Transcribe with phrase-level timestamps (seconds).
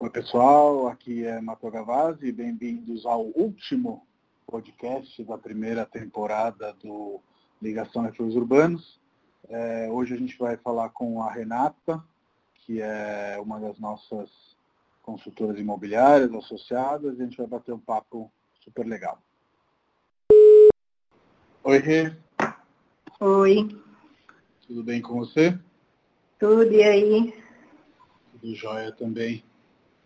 [0.00, 0.86] Oi, pessoal.
[0.86, 2.30] Aqui é Mato Gavazzi.
[2.30, 4.06] Bem-vindos ao último
[4.46, 7.20] podcast da primeira temporada do
[7.60, 9.00] Ligação Refúgios Urbanos.
[9.48, 12.00] É, hoje a gente vai falar com a Renata,
[12.54, 14.30] que é uma das nossas
[15.02, 18.30] consultoras imobiliárias associadas, e a gente vai bater um papo
[18.60, 19.20] super legal.
[21.64, 22.14] Oi, Rê.
[23.18, 23.68] Oi.
[24.64, 25.58] Tudo bem com você?
[26.38, 27.34] Tudo, e aí?
[28.30, 29.42] Tudo jóia também.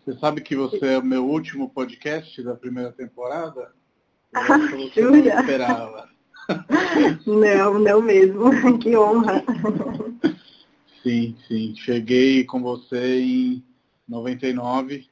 [0.05, 3.73] Você sabe que você é o meu último podcast da primeira temporada?
[4.35, 4.59] Ah,
[4.93, 5.11] jura?
[5.11, 6.09] Não esperava.
[7.25, 8.51] Não, não mesmo.
[8.81, 9.45] Que honra.
[11.05, 11.73] Sim, sim.
[11.77, 13.65] Cheguei com você em
[14.09, 15.07] 99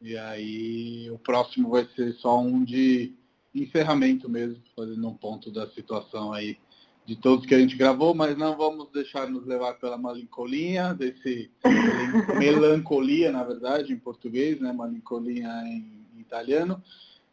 [0.00, 3.12] e aí o próximo vai ser só um de
[3.54, 6.58] encerramento mesmo, fazendo um ponto da situação aí
[7.04, 11.50] de todos que a gente gravou, mas não vamos deixar nos levar pela melancolia, desse
[12.38, 14.72] melancolia, na verdade, em português, né?
[14.72, 16.82] Melancolia em italiano.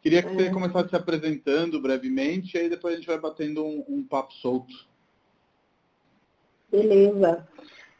[0.02, 0.50] Queria que você é.
[0.50, 4.74] começasse se apresentando brevemente, e aí depois a gente vai batendo um, um papo solto.
[6.70, 7.46] Beleza.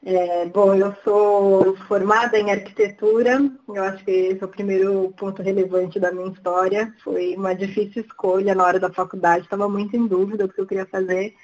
[0.03, 5.43] É, bom, eu sou formada em arquitetura, eu acho que esse é o primeiro ponto
[5.43, 6.95] relevante da minha história.
[7.05, 10.67] Foi uma difícil escolha na hora da faculdade, estava muito em dúvida do que eu
[10.67, 11.35] queria fazer.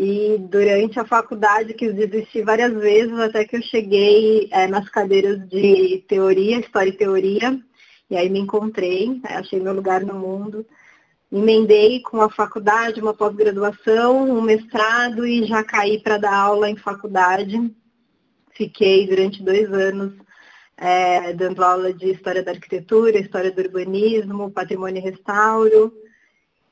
[0.00, 5.40] E durante a faculdade quis desistir várias vezes até que eu cheguei é, nas cadeiras
[5.48, 7.60] de teoria, história e teoria,
[8.08, 10.64] e aí me encontrei, né, achei meu lugar no mundo.
[11.32, 16.76] Emendei com a faculdade, uma pós-graduação, um mestrado e já caí para dar aula em
[16.76, 17.68] faculdade.
[18.52, 20.12] Fiquei durante dois anos
[20.76, 25.92] é, dando aula de História da Arquitetura, História do Urbanismo, Patrimônio e Restauro.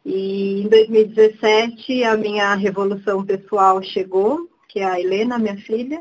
[0.08, 6.00] E em 2017 a minha revolução pessoal chegou, que é a Helena, minha filha,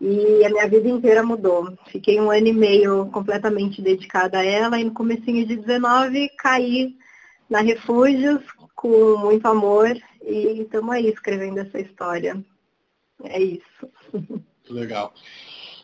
[0.00, 1.76] e a minha vida inteira mudou.
[1.88, 6.96] Fiquei um ano e meio completamente dedicada a ela e no comecinho de 19 caí
[7.50, 8.42] na Refúgios
[8.74, 12.42] com muito amor e estamos aí escrevendo essa história.
[13.24, 13.90] É isso.
[14.70, 15.12] Legal.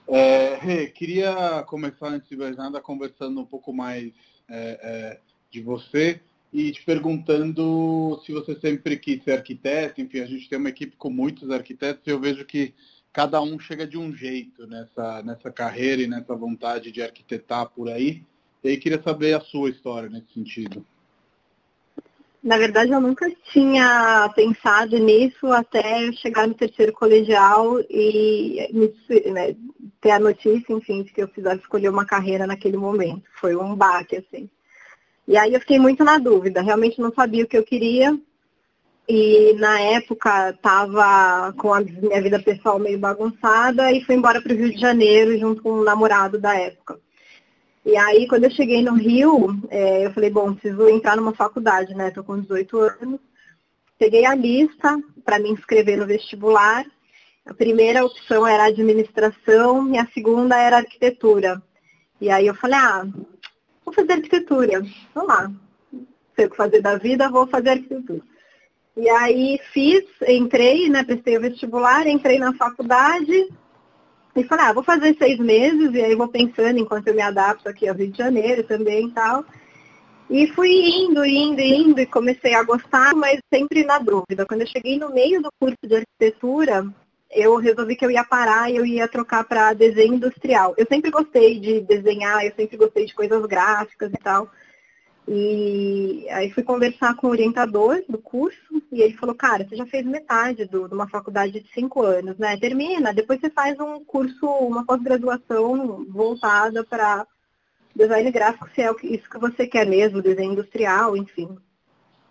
[0.08, 4.14] É, Rê, queria começar antes de mais nada conversando um pouco mais
[4.48, 6.22] é, é, de você
[6.54, 10.94] e te perguntando se você sempre quis ser arquiteto, enfim, a gente tem uma equipe
[10.96, 12.72] com muitos arquitetos e eu vejo que
[13.12, 17.88] cada um chega de um jeito nessa, nessa carreira e nessa vontade de arquitetar por
[17.88, 18.22] aí.
[18.62, 20.86] E aí queria saber a sua história nesse sentido.
[22.40, 28.68] Na verdade, eu nunca tinha pensado nisso até chegar no terceiro colegial e
[29.32, 29.56] né,
[30.00, 33.24] ter a notícia, enfim, de que eu precisava escolher uma carreira naquele momento.
[33.40, 34.48] Foi um baque, assim.
[35.26, 38.18] E aí eu fiquei muito na dúvida, realmente não sabia o que eu queria.
[39.08, 44.52] E na época estava com a minha vida pessoal meio bagunçada e fui embora para
[44.52, 46.98] o Rio de Janeiro junto com um namorado da época.
[47.84, 51.94] E aí quando eu cheguei no Rio, é, eu falei, bom, preciso entrar numa faculdade,
[51.94, 52.08] né?
[52.08, 53.20] Estou com 18 anos.
[53.98, 56.84] Peguei a lista para me inscrever no vestibular.
[57.44, 61.62] A primeira opção era administração e a segunda era arquitetura.
[62.18, 63.06] E aí eu falei, ah,
[63.84, 64.82] vou fazer arquitetura.
[65.14, 65.50] Vamos lá.
[66.36, 68.22] Sei o que fazer da vida, vou fazer arquitetura.
[68.96, 73.48] E aí fiz, entrei, né, prestei o vestibular, entrei na faculdade
[74.36, 77.68] e falei, ah, vou fazer seis meses e aí vou pensando enquanto eu me adapto
[77.68, 79.44] aqui ao Rio de Janeiro também e tal.
[80.30, 84.46] E fui indo, indo, indo e comecei a gostar, mas sempre na dúvida.
[84.46, 86.86] Quando eu cheguei no meio do curso de arquitetura,
[87.34, 90.74] eu resolvi que eu ia parar e eu ia trocar para desenho industrial.
[90.76, 94.48] Eu sempre gostei de desenhar, eu sempre gostei de coisas gráficas e tal.
[95.26, 99.86] E aí fui conversar com o orientador do curso e ele falou, cara, você já
[99.86, 102.56] fez metade do, de uma faculdade de cinco anos, né?
[102.58, 107.26] Termina, depois você faz um curso, uma pós-graduação voltada para
[107.96, 111.56] design gráfico, se é isso que você quer mesmo, desenho industrial, enfim.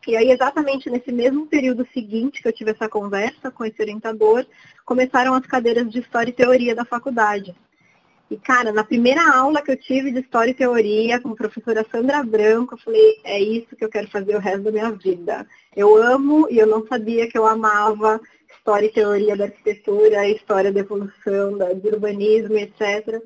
[0.08, 4.46] E aí, exatamente nesse mesmo período seguinte que eu tive essa conversa com esse orientador,
[4.86, 7.56] começaram as cadeiras de História e Teoria da faculdade.
[8.30, 11.86] E, cara, na primeira aula que eu tive de História e Teoria com a professora
[11.90, 15.46] Sandra Branco, eu falei, é isso que eu quero fazer o resto da minha vida.
[15.76, 18.20] Eu amo e eu não sabia que eu amava
[18.58, 23.22] História e Teoria da Arquitetura, História da Evolução, do urbanismo, etc.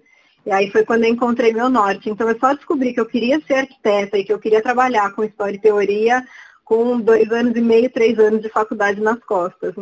[0.46, 2.10] E aí foi quando eu encontrei meu norte.
[2.10, 5.24] Então eu só descobri que eu queria ser arquiteta e que eu queria trabalhar com
[5.24, 6.26] História e Teoria
[6.68, 9.74] com dois anos e meio, três anos de faculdade nas costas.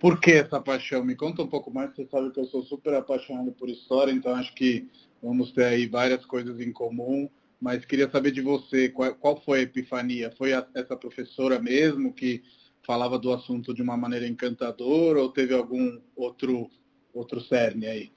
[0.00, 1.04] Por que essa paixão?
[1.04, 4.34] Me conta um pouco mais, você sabe que eu sou super apaixonado por história, então
[4.34, 4.88] acho que
[5.22, 7.28] vamos ter aí várias coisas em comum,
[7.60, 10.32] mas queria saber de você, qual, qual foi a epifania?
[10.38, 12.42] Foi a, essa professora mesmo que
[12.86, 16.70] falava do assunto de uma maneira encantadora ou teve algum outro,
[17.12, 18.10] outro cerne aí?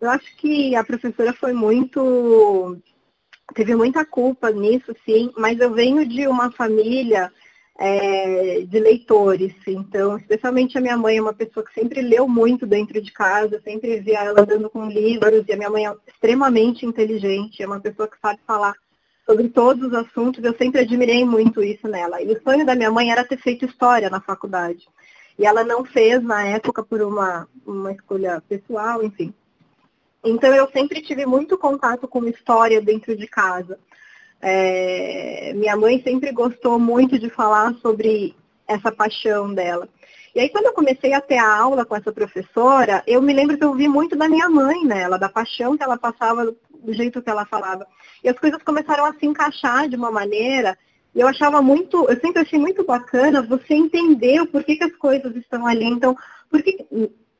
[0.00, 2.78] Eu acho que a professora foi muito.
[3.52, 7.32] Teve muita culpa nisso, sim, mas eu venho de uma família
[7.78, 9.52] é, de leitores.
[9.66, 13.60] Então, especialmente a minha mãe é uma pessoa que sempre leu muito dentro de casa,
[13.62, 17.80] sempre via ela andando com livros, e a minha mãe é extremamente inteligente, é uma
[17.80, 18.74] pessoa que sabe falar
[19.26, 22.22] sobre todos os assuntos, eu sempre admirei muito isso nela.
[22.22, 24.86] E o sonho da minha mãe era ter feito história na faculdade.
[25.38, 29.34] E ela não fez na época por uma, uma escolha pessoal, enfim.
[30.24, 33.78] Então eu sempre tive muito contato com história dentro de casa.
[34.40, 38.34] É, minha mãe sempre gostou muito de falar sobre
[38.66, 39.88] essa paixão dela.
[40.34, 43.56] E aí, quando eu comecei a ter a aula com essa professora, eu me lembro
[43.56, 47.22] que eu vi muito da minha mãe nela, da paixão que ela passava, do jeito
[47.22, 47.86] que ela falava.
[48.22, 50.76] E as coisas começaram a se encaixar de uma maneira,
[51.14, 54.96] e eu achava muito, eu sempre achei muito bacana você entender o porquê que as
[54.96, 55.84] coisas estão ali.
[55.84, 56.16] Então,
[56.50, 56.84] por que,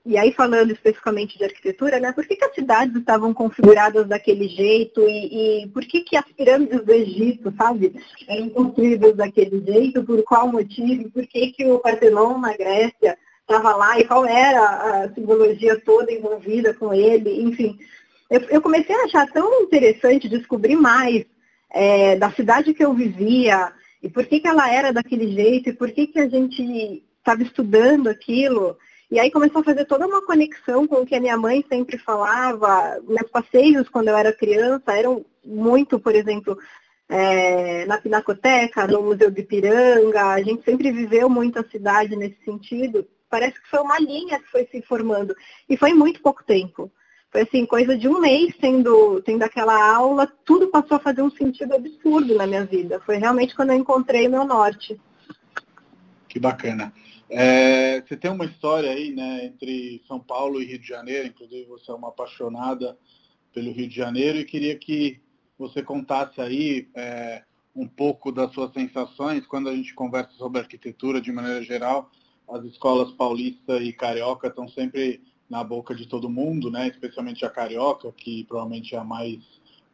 [0.07, 4.49] e aí falando especificamente de arquitetura, né, por que, que as cidades estavam configuradas daquele
[4.49, 7.95] jeito e, e, por que, que as pirâmides do Egito, sabe,
[8.29, 13.75] eram construídas daquele jeito, por qual motivo, por que, que o Partenon na Grécia estava
[13.77, 17.79] lá e qual era a simbologia toda envolvida com ele, enfim.
[18.31, 21.25] Eu, eu comecei a achar tão interessante descobrir mais
[21.71, 23.73] é, da cidade que eu vivia
[24.03, 27.43] e por que, que ela era daquele jeito e por que, que a gente estava
[27.43, 28.77] estudando aquilo.
[29.15, 31.97] E aí começou a fazer toda uma conexão com o que a minha mãe sempre
[31.97, 33.01] falava.
[33.07, 36.59] Meus passeios quando eu era criança eram muito, por exemplo,
[37.09, 40.31] é, na Pinacoteca, no Museu de Ipiranga.
[40.31, 43.07] A gente sempre viveu muito a cidade nesse sentido.
[43.31, 45.33] Parece que foi uma linha que foi se formando.
[45.69, 46.91] E foi muito pouco tempo.
[47.31, 51.31] Foi assim, coisa de um mês tendo, tendo aquela aula, tudo passou a fazer um
[51.31, 53.01] sentido absurdo na minha vida.
[53.07, 55.01] Foi realmente quando eu encontrei o meu norte.
[56.29, 56.93] Que bacana.
[57.37, 61.65] É, você tem uma história aí, né, entre São Paulo e Rio de Janeiro, inclusive
[61.65, 62.97] você é uma apaixonada
[63.53, 65.21] pelo Rio de Janeiro e queria que
[65.59, 67.43] você contasse aí é,
[67.75, 72.09] um pouco das suas sensações quando a gente conversa sobre arquitetura de maneira geral.
[72.49, 75.21] As escolas paulista e carioca estão sempre
[75.51, 79.41] na boca de todo mundo, né, especialmente a carioca, que provavelmente é a mais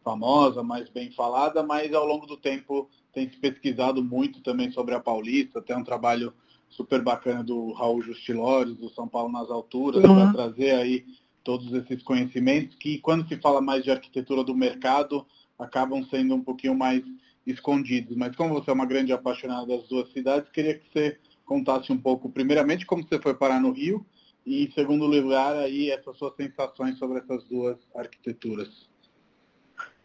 [0.04, 4.94] famosa, mais bem falada, mas ao longo do tempo tem se pesquisado muito também sobre
[4.94, 6.34] a paulista, tem um trabalho
[6.70, 10.14] super bacana do Raul Justilores, do São Paulo nas Alturas, uhum.
[10.14, 11.04] para trazer aí
[11.42, 15.26] todos esses conhecimentos que, quando se fala mais de arquitetura do mercado,
[15.58, 17.02] acabam sendo um pouquinho mais
[17.46, 18.16] escondidos.
[18.16, 21.98] Mas como você é uma grande apaixonada das duas cidades, queria que você contasse um
[21.98, 24.06] pouco, primeiramente, como você foi parar no Rio
[24.46, 28.88] e, em segundo lugar, aí essas suas sensações sobre essas duas arquiteturas.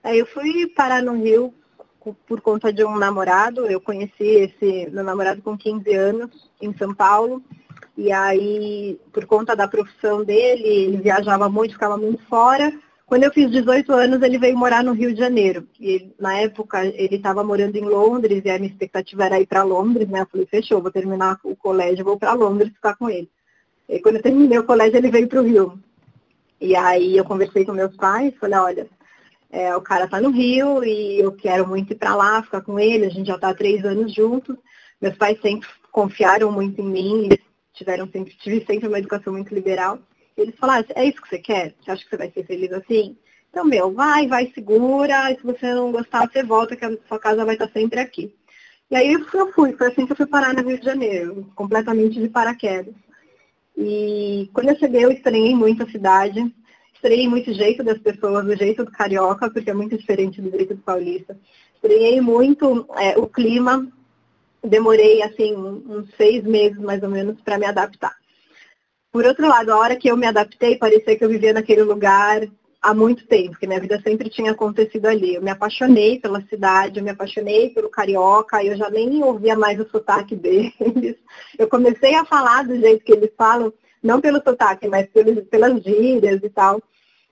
[0.03, 1.53] É, eu fui parar no Rio
[2.27, 3.65] por conta de um namorado.
[3.65, 7.41] Eu conheci esse meu namorado com 15 anos em São Paulo.
[7.97, 12.73] E aí, por conta da profissão dele, ele viajava muito, ficava muito fora.
[13.05, 15.67] Quando eu fiz 18 anos, ele veio morar no Rio de Janeiro.
[15.79, 19.63] E na época ele estava morando em Londres e a minha expectativa era ir para
[19.63, 20.21] Londres, né?
[20.21, 23.29] Eu falei, fechou, vou terminar o colégio, vou para Londres ficar com ele.
[23.87, 25.79] E quando eu terminei o colégio, ele veio para o Rio.
[26.59, 28.87] E aí eu conversei com meus pais, falei, olha,
[29.55, 32.77] é, o cara está no Rio e eu quero muito ir para lá, ficar com
[32.77, 34.57] ele, a gente já está há três anos juntos.
[35.01, 37.39] Meus pais sempre confiaram muito em mim, eles
[37.73, 39.97] tiveram sempre, tive sempre uma educação muito liberal.
[40.37, 41.73] E eles falaram, é isso que você quer?
[41.79, 43.17] Você acha que você vai ser feliz assim?
[43.49, 47.17] Então, meu, vai, vai, segura, e se você não gostar, você volta, que a sua
[47.17, 48.35] casa vai estar sempre aqui.
[48.91, 52.19] E aí eu fui, foi assim que eu fui parar no Rio de Janeiro, completamente
[52.19, 52.93] de paraquedas.
[53.77, 56.53] E quando eu cheguei, eu estranhei muito a cidade,
[56.95, 60.49] estranhei muito o jeito das pessoas, o jeito do carioca, porque é muito diferente do
[60.49, 61.37] jeito do paulista.
[61.75, 63.87] Estranhei muito é, o clima,
[64.63, 68.15] demorei assim uns seis meses mais ou menos para me adaptar.
[69.11, 72.41] Por outro lado, a hora que eu me adaptei, parecia que eu vivia naquele lugar
[72.81, 75.35] há muito tempo, porque minha vida sempre tinha acontecido ali.
[75.35, 79.79] Eu me apaixonei pela cidade, eu me apaixonei pelo carioca, eu já nem ouvia mais
[79.79, 81.15] o sotaque deles.
[81.57, 83.73] Eu comecei a falar do jeito que eles falam,
[84.05, 86.81] não pelo sotaque, mas pelos, pelas gírias e tal.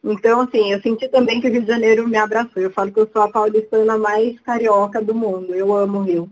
[0.03, 2.62] Então, assim, eu senti também que o Rio de Janeiro me abraçou.
[2.62, 5.53] Eu falo que eu sou a paulistana mais carioca do mundo.
[5.56, 6.30] Eu amo o Rio.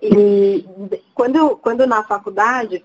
[0.00, 0.64] E
[1.12, 2.84] quando, quando na faculdade,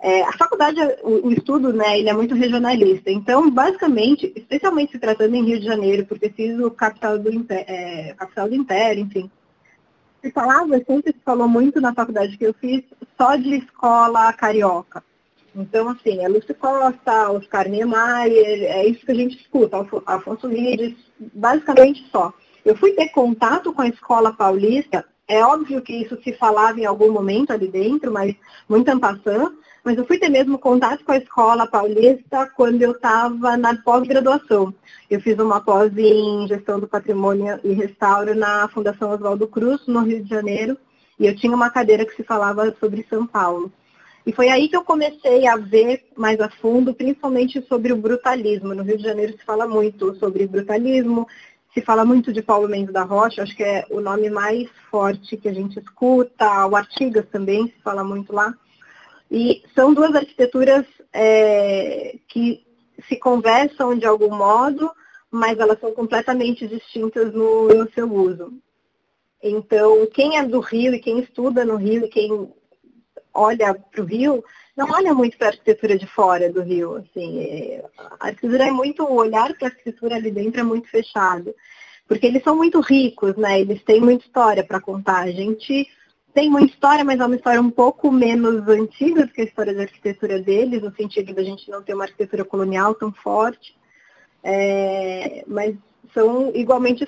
[0.00, 3.10] é, a faculdade, o, o, estudo, né, ele é muito regionalista.
[3.10, 8.48] Então, basicamente, especialmente se tratando em Rio de Janeiro, por sido capital do, é, capital
[8.48, 9.30] do Império, enfim.
[10.20, 12.82] Se falava, sempre se falou muito na faculdade que eu fiz,
[13.16, 15.02] só de escola carioca.
[15.54, 20.96] Então, assim, é Lúcio Costa, Oscar Niemeyer, é isso que a gente escuta, Afonso Rides,
[21.18, 22.32] basicamente só.
[22.64, 26.84] Eu fui ter contato com a escola paulista, é óbvio que isso se falava em
[26.84, 28.34] algum momento ali dentro, mas
[28.68, 33.56] muito ampassando, mas eu fui ter mesmo contato com a escola paulista quando eu estava
[33.56, 34.74] na pós-graduação.
[35.08, 40.00] Eu fiz uma pós em gestão do patrimônio e restauro na Fundação Oswaldo Cruz, no
[40.00, 40.76] Rio de Janeiro,
[41.18, 43.72] e eu tinha uma cadeira que se falava sobre São Paulo.
[44.26, 48.74] E foi aí que eu comecei a ver mais a fundo, principalmente sobre o brutalismo.
[48.74, 51.26] No Rio de Janeiro se fala muito sobre brutalismo,
[51.72, 55.36] se fala muito de Paulo Mendes da Rocha, acho que é o nome mais forte
[55.36, 58.54] que a gente escuta, o Artigas também se fala muito lá.
[59.30, 62.66] E são duas arquiteturas é, que
[63.08, 64.90] se conversam de algum modo,
[65.30, 68.52] mas elas são completamente distintas no, no seu uso.
[69.42, 72.52] Então, quem é do Rio e quem estuda no Rio e quem
[73.32, 74.44] olha para o Rio,
[74.76, 76.96] não olha muito para a arquitetura de fora do Rio.
[76.96, 77.84] Assim, é,
[78.18, 81.54] a arquitetura é muito, o olhar para a arquitetura ali dentro é muito fechado.
[82.08, 83.60] Porque eles são muito ricos, né?
[83.60, 85.20] Eles têm muita história para contar.
[85.20, 85.88] A gente
[86.34, 89.74] tem muita história, mas é uma história um pouco menos antiga do que a história
[89.74, 93.76] da arquitetura deles, no sentido da gente não ter uma arquitetura colonial tão forte.
[94.42, 95.76] É, mas
[96.14, 97.06] são igualmente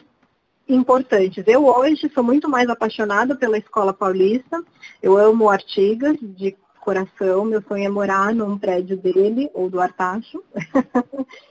[0.68, 1.44] importantes.
[1.46, 4.62] Eu hoje sou muito mais apaixonada pela escola paulista.
[5.02, 7.44] Eu amo Artigas de coração.
[7.44, 10.42] Meu sonho é morar num prédio dele ou do Artacho.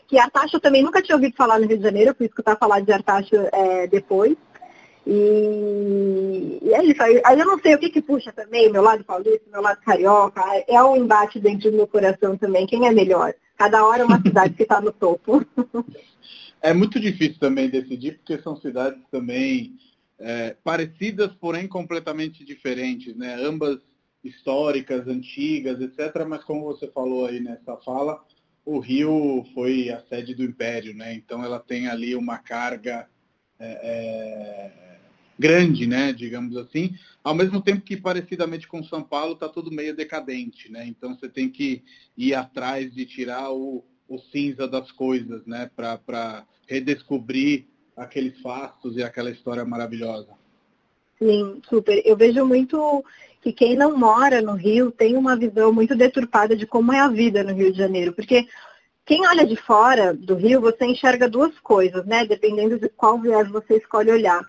[0.08, 2.58] que Artacho eu também nunca tinha ouvido falar no Rio de Janeiro, eu fui escutar
[2.58, 4.36] falar de Artacho é, depois.
[5.06, 7.02] E, e, é isso.
[7.02, 9.80] Aí, aí, eu não sei o que que puxa também, meu lado paulista, meu lado
[9.84, 10.42] carioca.
[10.68, 12.68] É um embate dentro do meu coração também.
[12.68, 13.34] Quem é melhor?
[13.58, 15.44] Cada hora é uma cidade que está no topo.
[16.62, 19.78] É muito difícil também decidir, porque são cidades também
[20.20, 23.34] é, parecidas, porém completamente diferentes, né?
[23.34, 23.80] Ambas
[24.24, 26.24] históricas, antigas, etc.
[26.28, 28.24] Mas como você falou aí nessa fala,
[28.64, 31.14] o Rio foi a sede do Império, né?
[31.16, 33.10] Então ela tem ali uma carga
[33.60, 35.00] é, é,
[35.40, 36.14] grande, né?
[36.14, 36.96] Digamos assim.
[37.24, 40.86] Ao mesmo tempo que parecidamente com São Paulo está tudo meio decadente, né?
[40.86, 41.84] Então você tem que
[42.16, 45.72] ir atrás de tirar o o cinza das coisas, né?
[45.74, 47.66] Para redescobrir
[47.96, 50.28] aqueles fatos e aquela história maravilhosa.
[51.18, 52.02] Sim, super.
[52.06, 53.04] Eu vejo muito
[53.42, 57.08] que quem não mora no Rio tem uma visão muito deturpada de como é a
[57.08, 58.48] vida no Rio de Janeiro, porque
[59.06, 62.26] quem olha de fora do Rio, você enxerga duas coisas, né?
[62.26, 64.42] Dependendo de qual viés você escolhe olhar.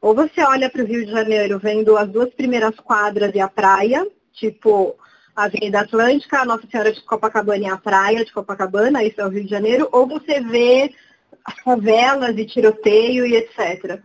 [0.00, 3.48] Ou você olha para o Rio de Janeiro vendo as duas primeiras quadras e a
[3.48, 4.96] praia, tipo
[5.34, 9.26] a Avenida Atlântica, a Nossa Senhora de Copacabana e a praia de Copacabana, isso é
[9.26, 10.94] o Rio de Janeiro, ou você vê
[11.44, 14.00] as favelas e tiroteio e etc.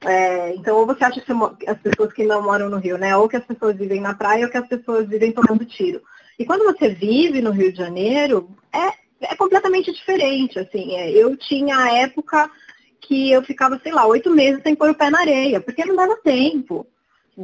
[0.00, 1.20] É, então, ou você acha
[1.66, 3.16] as pessoas que não moram no Rio, né?
[3.16, 6.00] Ou que as pessoas vivem na praia ou que as pessoas vivem tomando tiro.
[6.38, 10.94] E quando você vive no Rio de Janeiro, é, é completamente diferente, assim.
[10.94, 12.48] É, eu tinha a época
[13.00, 15.96] que eu ficava, sei lá, oito meses sem pôr o pé na areia, porque não
[15.96, 16.86] dava tempo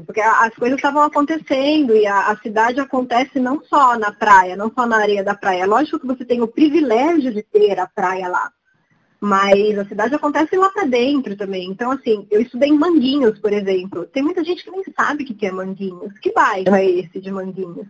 [0.03, 4.73] porque as coisas estavam acontecendo e a, a, cidade acontece não só na praia, não
[4.73, 5.63] só na areia da praia.
[5.63, 8.51] É lógico que você tem o privilégio de ter a praia lá,
[9.21, 11.71] mas a cidade acontece lá para dentro também.
[11.71, 14.05] Então, assim, eu estudei em Manguinhos, por exemplo.
[14.07, 16.19] Tem muita gente que nem sabe o que é Manguinhos.
[16.19, 17.87] Que bairro é esse de Manguinhos?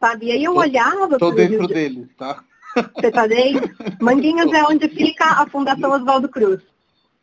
[0.00, 0.26] Sabe?
[0.26, 1.18] E aí eu olhava...
[1.18, 1.68] Tô dentro Rio...
[1.68, 2.42] deles, tá?
[2.94, 3.70] Você tá dentro?
[4.00, 6.60] Manguinhos é onde fica a Fundação Oswaldo Cruz.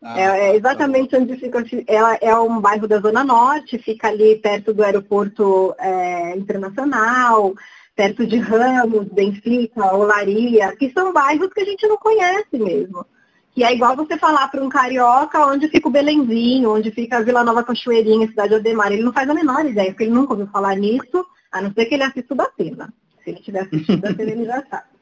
[0.07, 1.65] Ah, é, é, exatamente tá onde fica.
[1.87, 7.55] Ela é um bairro da Zona Norte, fica ali perto do aeroporto é, internacional,
[7.95, 13.03] perto de Ramos, Benfica, Olaria, que são bairros que a gente não conhece mesmo.
[13.51, 17.21] Que é igual você falar para um carioca onde fica o Belenzinho, onde fica a
[17.21, 18.91] Vila Nova Cachoeirinha, Cidade Ademar.
[18.91, 21.85] Ele não faz a menor ideia, porque ele nunca ouviu falar nisso, a não ser
[21.85, 22.93] que ele assista o Datena.
[23.23, 24.94] Se ele tiver assistido o Datena, ele já sabe.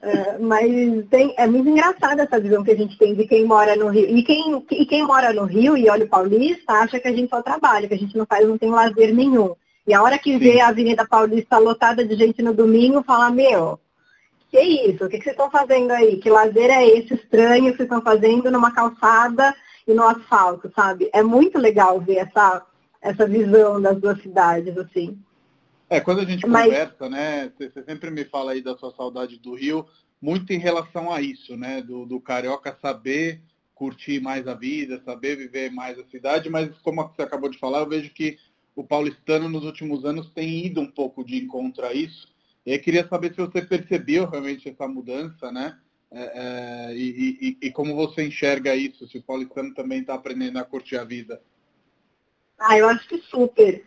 [0.00, 0.70] É, mas
[1.08, 4.16] tem, é muito engraçada essa visão que a gente tem de quem mora no Rio.
[4.16, 7.30] E quem, e quem mora no Rio e olha o Paulista acha que a gente
[7.30, 9.54] só trabalha, que a gente não faz, não tem lazer nenhum.
[9.86, 10.38] E a hora que Sim.
[10.38, 13.78] vê a Avenida Paulista lotada de gente no domingo, fala, meu,
[14.50, 15.04] que isso?
[15.04, 16.18] O que, que vocês estão fazendo aí?
[16.18, 19.54] Que lazer é esse estranho que vocês estão fazendo numa calçada
[19.86, 21.10] e no asfalto, sabe?
[21.12, 22.62] É muito legal ver essa,
[23.02, 25.18] essa visão das duas cidades, assim.
[25.88, 26.64] É, quando a gente Mas...
[26.64, 29.86] conversa, né, você sempre me fala aí da sua saudade do Rio,
[30.20, 33.42] muito em relação a isso, né, do, do carioca saber
[33.74, 37.80] curtir mais a vida, saber viver mais a cidade, mas como você acabou de falar,
[37.80, 38.38] eu vejo que
[38.74, 42.32] o paulistano nos últimos anos tem ido um pouco de encontro a isso.
[42.64, 45.78] E eu queria saber se você percebeu realmente essa mudança, né?
[46.10, 50.58] É, é, e, e, e, como você enxerga isso, se o paulistano também está aprendendo
[50.58, 51.42] a curtir a vida.
[52.58, 53.84] Ah, eu acho que super.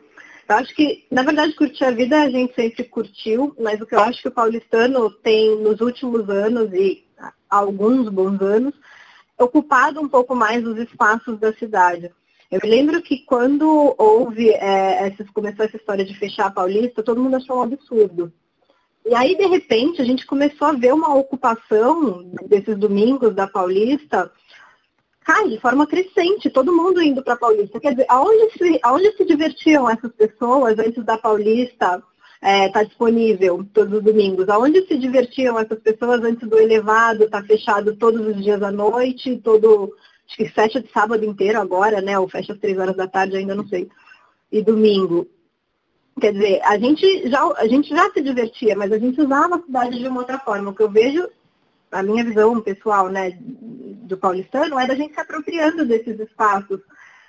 [0.47, 3.95] Eu acho que, na verdade, curtir a vida a gente sempre curtiu, mas o que
[3.95, 7.05] eu acho que o paulistano tem nos últimos anos e
[7.49, 8.73] alguns bons anos,
[9.37, 12.11] ocupado um pouco mais os espaços da cidade.
[12.49, 17.21] Eu me lembro que quando houve, é, começou essa história de fechar a Paulista, todo
[17.21, 18.31] mundo achou um absurdo.
[19.05, 24.31] E aí, de repente, a gente começou a ver uma ocupação desses domingos da Paulista,
[25.27, 27.81] cai de forma crescente, todo mundo indo para Paulista.
[27.81, 32.01] Quer dizer, aonde se, aonde se divertiam essas pessoas antes da Paulista
[32.39, 34.47] estar é, tá disponível todos os domingos?
[34.47, 38.71] Aonde se divertiam essas pessoas antes do elevado estar tá fechado todos os dias à
[38.71, 39.93] noite, todo,
[40.25, 42.17] acho que fecha de sábado inteiro agora, né?
[42.17, 43.89] Ou fecha às três horas da tarde, ainda não sei.
[44.49, 45.27] E domingo.
[46.21, 49.61] Quer dizer, a gente, já, a gente já se divertia, mas a gente usava a
[49.61, 50.71] cidade de uma outra forma.
[50.71, 51.27] O que eu vejo,
[51.91, 56.79] a minha visão pessoal, né, do paulistano, é da gente se apropriando desses espaços,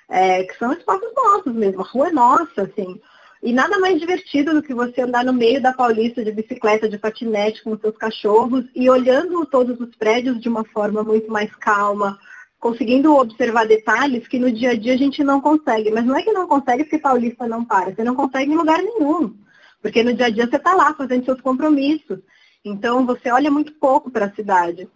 [0.07, 2.99] é, que são espaços nossos mesmo, a rua é nossa, assim.
[3.41, 6.97] E nada mais divertido do que você andar no meio da Paulista de bicicleta, de
[6.97, 12.19] patinete com seus cachorros e olhando todos os prédios de uma forma muito mais calma,
[12.59, 15.89] conseguindo observar detalhes que no dia a dia a gente não consegue.
[15.89, 18.79] Mas não é que não consegue porque paulista não para, você não consegue em lugar
[18.79, 19.33] nenhum.
[19.81, 22.19] Porque no dia a dia você está lá fazendo seus compromissos.
[22.63, 24.87] Então você olha muito pouco para a cidade.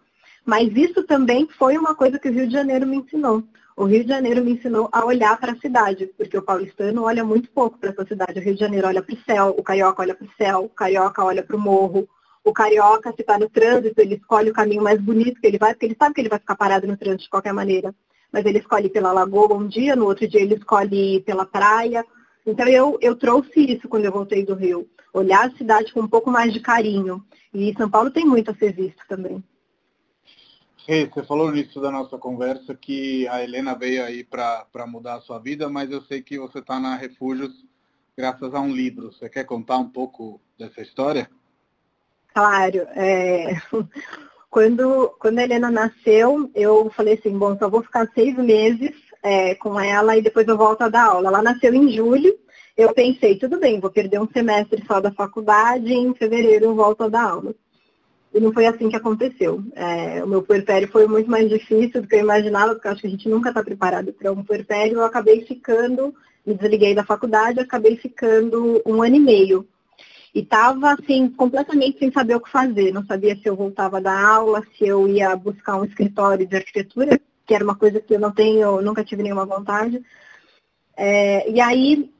[0.46, 3.43] Mas isso também foi uma coisa que o Rio de Janeiro me ensinou.
[3.75, 7.24] O Rio de Janeiro me ensinou a olhar para a cidade, porque o paulistano olha
[7.24, 8.39] muito pouco para essa cidade.
[8.39, 10.70] O Rio de Janeiro olha para o céu, o carioca olha para o céu, o
[10.70, 12.08] carioca olha para o morro,
[12.43, 15.74] o carioca, se está no trânsito, ele escolhe o caminho mais bonito que ele vai,
[15.74, 17.96] porque ele sabe que ele vai ficar parado no trânsito de qualquer maneira.
[18.32, 22.05] Mas ele escolhe pela lagoa um dia, no outro dia ele escolhe pela praia.
[22.46, 24.88] Então eu, eu trouxe isso quando eu voltei do Rio.
[25.13, 27.24] Olhar a cidade com um pouco mais de carinho.
[27.53, 29.43] E São Paulo tem muito a ser visto também.
[30.86, 35.22] Hey, você falou nisso da nossa conversa que a Helena veio aí para mudar a
[35.22, 37.53] sua vida, mas eu sei que você está na Refúgios
[38.17, 39.13] graças a um livro.
[39.13, 41.29] Você quer contar um pouco dessa história?
[42.34, 42.79] Claro.
[42.96, 43.62] É...
[44.50, 48.91] Quando, quando a Helena nasceu, eu falei assim, bom, só vou ficar seis meses
[49.24, 51.29] é, com ela e depois eu volto a dar aula.
[51.29, 52.38] Ela nasceu em julho,
[52.75, 56.75] eu pensei, tudo bem, vou perder um semestre só da faculdade e em fevereiro eu
[56.75, 57.53] volto a dar aula.
[58.34, 59.63] E não foi assim que aconteceu.
[59.75, 63.01] É, o meu puerpério foi muito mais difícil do que eu imaginava, porque eu acho
[63.01, 64.98] que a gente nunca está preparado para um puerpério.
[64.98, 69.68] Eu acabei ficando, me desliguei da faculdade, acabei ficando um ano e meio
[70.33, 72.92] e estava assim completamente sem saber o que fazer.
[72.92, 77.20] Não sabia se eu voltava da aula, se eu ia buscar um escritório de arquitetura,
[77.46, 80.01] que era uma coisa que eu não tenho, nunca tive nenhuma vontade.
[80.98, 82.12] É, e aí,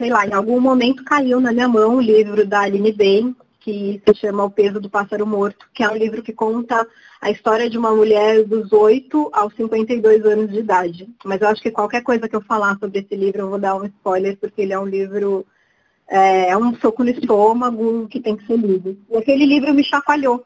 [0.00, 4.00] sei lá, em algum momento caiu na minha mão o livro da Aline Bain, que
[4.02, 6.88] se chama O Peso do Pássaro Morto, que é um livro que conta
[7.20, 11.06] a história de uma mulher dos 8 aos 52 anos de idade.
[11.22, 13.76] Mas eu acho que qualquer coisa que eu falar sobre esse livro, eu vou dar
[13.76, 15.44] um spoiler, porque ele é um livro
[16.08, 18.96] é, é um soco no estômago que tem que ser lido.
[19.10, 20.42] E aquele livro me chacoalhou.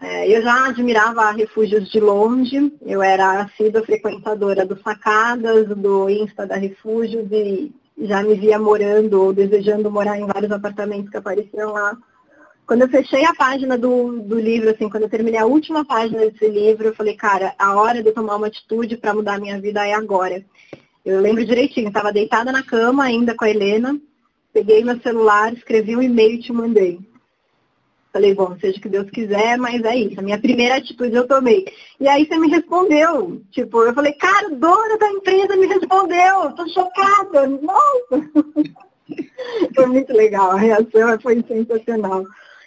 [0.00, 6.46] É, eu já admirava Refúgios de longe, eu era assídua frequentadora do Sacadas, do Insta
[6.46, 11.72] da Refúgios e já me via morando ou desejando morar em vários apartamentos que apareciam
[11.72, 11.96] lá.
[12.66, 16.18] Quando eu fechei a página do, do livro, assim, quando eu terminei a última página
[16.18, 19.40] desse livro, eu falei, cara, a hora de eu tomar uma atitude para mudar a
[19.40, 20.44] minha vida é agora.
[21.04, 23.96] Eu lembro direitinho, estava deitada na cama ainda com a Helena,
[24.56, 26.98] Peguei meu celular, escrevi um e-mail e te mandei.
[28.16, 30.18] Falei, bom, seja o que Deus quiser, mas é isso.
[30.18, 31.66] A minha primeira atitude eu tomei.
[32.00, 33.42] E aí você me respondeu.
[33.50, 36.50] Tipo, eu falei, cara, dona da empresa me respondeu.
[36.56, 37.46] Tô chocada.
[37.46, 38.30] Nossa!
[39.76, 40.52] foi muito legal.
[40.52, 42.24] A reação foi sensacional.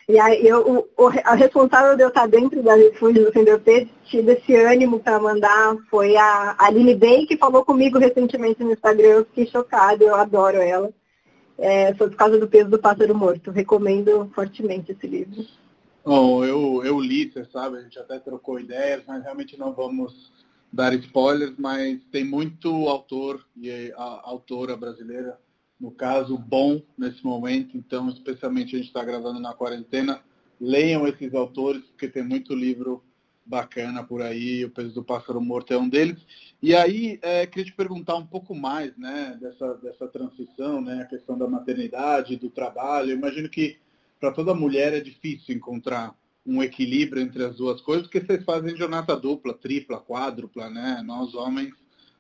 [0.08, 3.60] E aí eu, o, a responsável de eu estar dentro da Refúgio, assim, de eu
[3.60, 8.74] ter tido esse ânimo para mandar, foi a Aline Bey, que falou comigo recentemente no
[8.74, 9.08] Instagram.
[9.08, 10.94] Eu fiquei chocada, eu adoro ela
[11.60, 13.52] é, foi por causa do peso do pássaro morto.
[13.52, 15.46] Recomendo fortemente esse livro.
[16.04, 20.32] Bom, eu, eu li, você sabe, a gente até trocou ideias, mas realmente não vamos
[20.72, 25.38] dar spoilers, mas tem muito autor e autora brasileira,
[25.80, 30.22] no caso, bom nesse momento, então especialmente a gente está gravando na quarentena,
[30.60, 33.04] leiam esses autores, porque tem muito livro
[33.50, 36.22] bacana por aí, o peso do pássaro morto é um deles.
[36.62, 41.06] E aí, é, queria te perguntar um pouco mais, né, dessa, dessa transição, né, a
[41.06, 43.10] questão da maternidade, do trabalho.
[43.10, 43.78] Eu imagino que
[44.20, 48.78] para toda mulher é difícil encontrar um equilíbrio entre as duas coisas, porque vocês fazem
[48.78, 51.02] jornada dupla, tripla, quádrupla, né?
[51.04, 51.74] Nós homens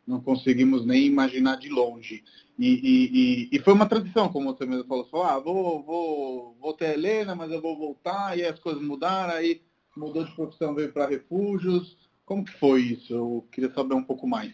[0.07, 2.23] não conseguimos nem imaginar de longe.
[2.57, 5.05] E, e, e, e foi uma transição, como você mesmo falou.
[5.05, 8.81] Falou, ah, vou, vou, vou ter a Helena, mas eu vou voltar, e as coisas
[8.81, 9.61] mudaram, aí
[9.99, 11.97] mudou de profissão, veio para refúgios.
[12.25, 13.13] Como que foi isso?
[13.13, 14.53] Eu queria saber um pouco mais.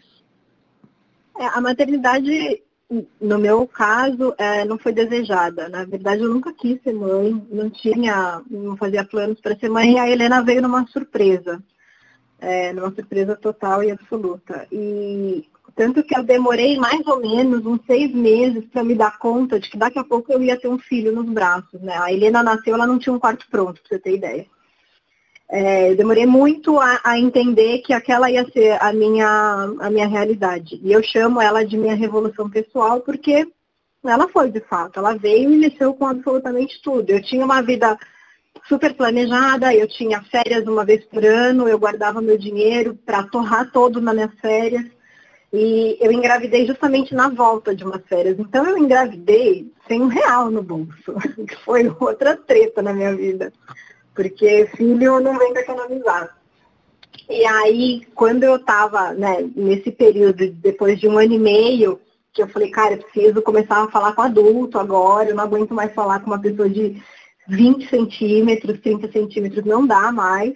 [1.38, 2.62] É, a maternidade,
[3.20, 5.68] no meu caso, é, não foi desejada.
[5.68, 9.92] Na verdade, eu nunca quis ser mãe, não tinha, não fazia planos para ser mãe,
[9.92, 11.62] e a Helena veio numa surpresa.
[12.38, 14.66] É, numa surpresa total e absoluta.
[14.70, 19.60] E Tanto que eu demorei mais ou menos uns seis meses para me dar conta
[19.60, 21.78] de que daqui a pouco eu ia ter um filho nos braços.
[21.82, 21.94] Né?
[21.98, 24.46] A Helena nasceu, ela não tinha um quarto pronto, para você ter ideia.
[25.48, 29.26] É, eu demorei muito a, a, entender que aquela ia ser a minha,
[29.78, 30.80] a minha realidade.
[30.82, 33.46] E eu chamo ela de minha revolução pessoal porque
[34.04, 34.98] ela foi, de fato.
[34.98, 37.10] Ela veio e mexeu com absolutamente tudo.
[37.10, 37.96] Eu tinha uma vida
[38.68, 43.70] super planejada, eu tinha férias uma vez por ano, eu guardava meu dinheiro para torrar
[43.70, 44.84] todo nas minhas férias.
[45.52, 48.36] E eu engravidei justamente na volta de umas férias.
[48.38, 51.14] Então eu engravidei sem um real no bolso.
[51.46, 53.52] que Foi outra treta na minha vida.
[54.16, 56.36] Porque filho não vem para economizar.
[57.28, 62.00] E aí, quando eu estava né, nesse período, depois de um ano e meio,
[62.32, 65.74] que eu falei, cara, eu preciso começar a falar com adulto agora, eu não aguento
[65.74, 67.00] mais falar com uma pessoa de
[67.48, 70.52] 20 centímetros, 30 centímetros, não dá mais.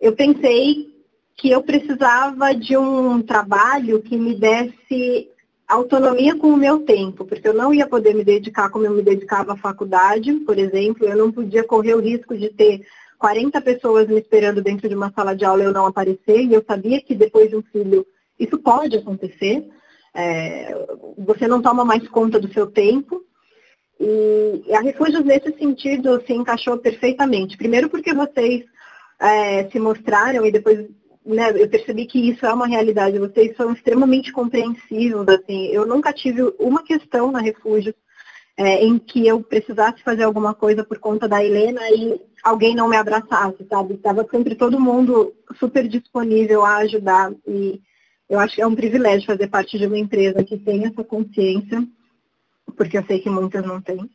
[0.00, 0.94] Eu pensei
[1.36, 5.28] que eu precisava de um trabalho que me desse
[5.68, 9.02] autonomia com o meu tempo, porque eu não ia poder me dedicar como eu me
[9.02, 12.86] dedicava à faculdade, por exemplo, eu não podia correr o risco de ter
[13.18, 16.52] 40 pessoas me esperando dentro de uma sala de aula e eu não aparecer, e
[16.52, 18.06] eu sabia que depois de um filho
[18.38, 19.68] isso pode acontecer,
[20.14, 20.86] é,
[21.18, 23.24] você não toma mais conta do seu tempo,
[23.98, 27.56] e a Refúgios, nesse sentido, se encaixou perfeitamente.
[27.56, 28.64] Primeiro porque vocês
[29.20, 30.86] é, se mostraram e depois
[31.24, 33.18] né, eu percebi que isso é uma realidade.
[33.18, 35.26] Vocês são extremamente compreensivos.
[35.28, 35.66] Assim.
[35.66, 37.94] Eu nunca tive uma questão na Refúgios
[38.56, 42.88] é, em que eu precisasse fazer alguma coisa por conta da Helena e alguém não
[42.88, 43.94] me abraçasse, sabe?
[43.94, 47.32] Estava sempre todo mundo super disponível a ajudar.
[47.46, 47.80] E
[48.28, 51.86] eu acho que é um privilégio fazer parte de uma empresa que tem essa consciência
[52.76, 54.08] porque eu sei que muitas não têm.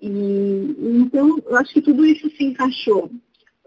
[0.00, 3.10] E, então, eu acho que tudo isso se encaixou,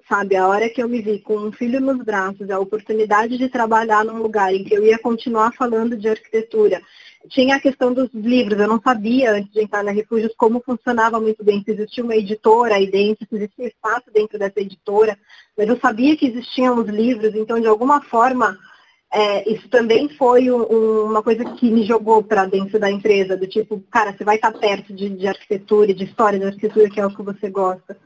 [0.10, 0.36] sabe?
[0.36, 4.04] A hora que eu me vi com um filho nos braços, a oportunidade de trabalhar
[4.04, 6.82] num lugar em que eu ia continuar falando de arquitetura.
[7.30, 11.20] Tinha a questão dos livros, eu não sabia antes de entrar na Refúgios como funcionava
[11.20, 15.18] muito bem, se existia uma editora aí dentro, se existia espaço dentro dessa editora,
[15.56, 18.58] mas eu sabia que existiam os livros, então de alguma forma
[19.12, 23.48] é, isso também foi um, uma coisa que me jogou para dentro da empresa, do
[23.48, 27.00] tipo, cara, você vai estar tá perto de, de arquitetura, de história de arquitetura, que
[27.00, 27.98] é o que você gosta.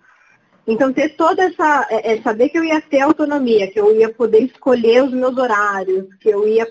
[0.67, 1.88] Então, ter toda essa.
[1.89, 5.38] É, é, saber que eu ia ter autonomia, que eu ia poder escolher os meus
[5.38, 6.67] horários, que eu ia.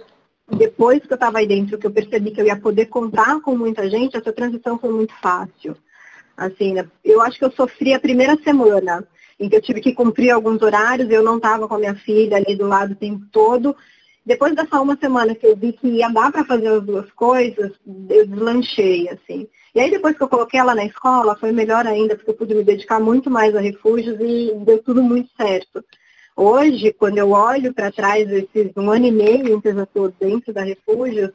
[0.51, 3.57] Depois que eu estava aí dentro, que eu percebi que eu ia poder contar com
[3.57, 5.77] muita gente, essa transição foi muito fácil.
[6.37, 6.87] Assim, né?
[7.05, 9.07] eu acho que eu sofri a primeira semana,
[9.39, 12.37] em que eu tive que cumprir alguns horários, eu não estava com a minha filha
[12.37, 13.77] ali do lado o tempo todo,
[14.25, 17.73] depois dessa uma semana que eu vi que ia dar para fazer as duas coisas,
[18.09, 19.49] eu deslanchei, assim.
[19.75, 22.55] E aí depois que eu coloquei ela na escola, foi melhor ainda, porque eu pude
[22.55, 25.85] me dedicar muito mais a refúgios e deu tudo muito certo.
[26.37, 30.13] Hoje, quando eu olho para trás esses um ano e meio que eu já estou
[30.21, 31.31] dentro da refúgios,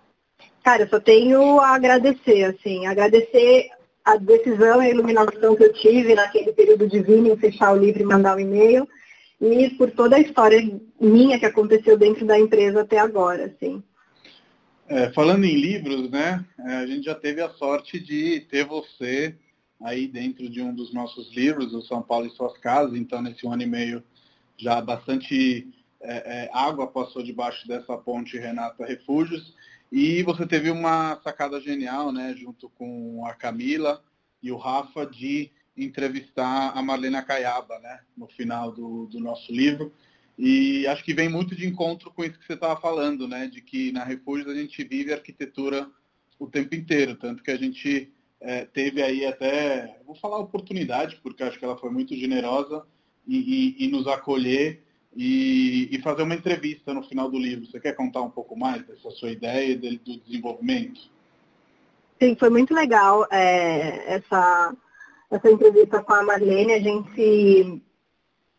[0.63, 3.69] cara, eu só tenho a agradecer, assim, agradecer
[4.03, 7.77] a decisão e a iluminação que eu tive naquele período de vir em fechar o
[7.77, 8.87] livro e mandar o um e-mail
[9.39, 10.59] e por toda a história
[10.99, 13.83] minha que aconteceu dentro da empresa até agora, assim.
[14.87, 19.35] É, falando em livros, né, é, a gente já teve a sorte de ter você
[19.83, 23.45] aí dentro de um dos nossos livros, o São Paulo e Suas Casas, então nesse
[23.45, 24.03] ano e meio
[24.57, 25.67] já bastante
[26.01, 29.53] é, é, água passou debaixo dessa ponte Renata Refúgios,
[29.91, 34.01] e você teve uma sacada genial, né, junto com a Camila
[34.41, 39.93] e o Rafa, de entrevistar a Marlena Caiaba, né, no final do, do nosso livro.
[40.37, 43.61] E acho que vem muito de encontro com isso que você estava falando, né, de
[43.61, 45.89] que na Refúgios a gente vive arquitetura
[46.39, 51.41] o tempo inteiro, tanto que a gente é, teve aí até, vou falar oportunidade, porque
[51.41, 52.85] acho que ela foi muito generosa
[53.27, 54.81] e nos acolher
[55.17, 57.65] e, e, fazer uma entrevista no final do livro.
[57.65, 61.09] Você quer contar um pouco mais dessa sua ideia do desenvolvimento?
[62.21, 64.75] Sim, foi muito legal é, essa
[65.29, 66.73] essa entrevista com a Marlene.
[66.73, 67.81] A gente,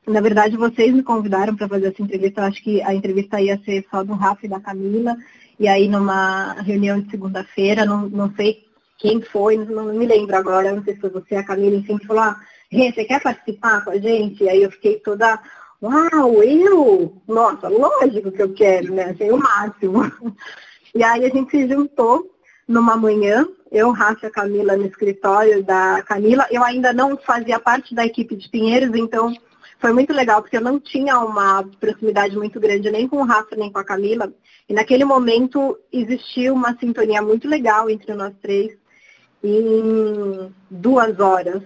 [0.07, 2.40] na verdade, vocês me convidaram para fazer essa entrevista.
[2.40, 5.16] Eu acho que a entrevista ia ser só do Rafa e da Camila.
[5.59, 8.64] E aí, numa reunião de segunda-feira, não, não sei
[8.98, 12.22] quem foi, não me lembro agora, não sei se foi você, a Camila, enfim, falou,
[12.22, 14.42] ah, você quer participar com a gente?
[14.42, 15.40] E aí eu fiquei toda,
[15.81, 17.22] uau, eu?
[17.26, 19.04] Nossa, lógico que eu quero, né?
[19.11, 20.02] Achei o máximo.
[20.94, 22.38] E aí a gente se juntou
[22.68, 26.46] numa manhã eu, Rafa Camila no escritório da Camila.
[26.50, 29.35] Eu ainda não fazia parte da equipe de Pinheiros, então
[29.78, 33.57] foi muito legal, porque eu não tinha uma proximidade muito grande nem com o Rafa
[33.57, 34.33] nem com a Camila.
[34.68, 38.76] E naquele momento existia uma sintonia muito legal entre nós três.
[39.42, 41.62] E em duas horas,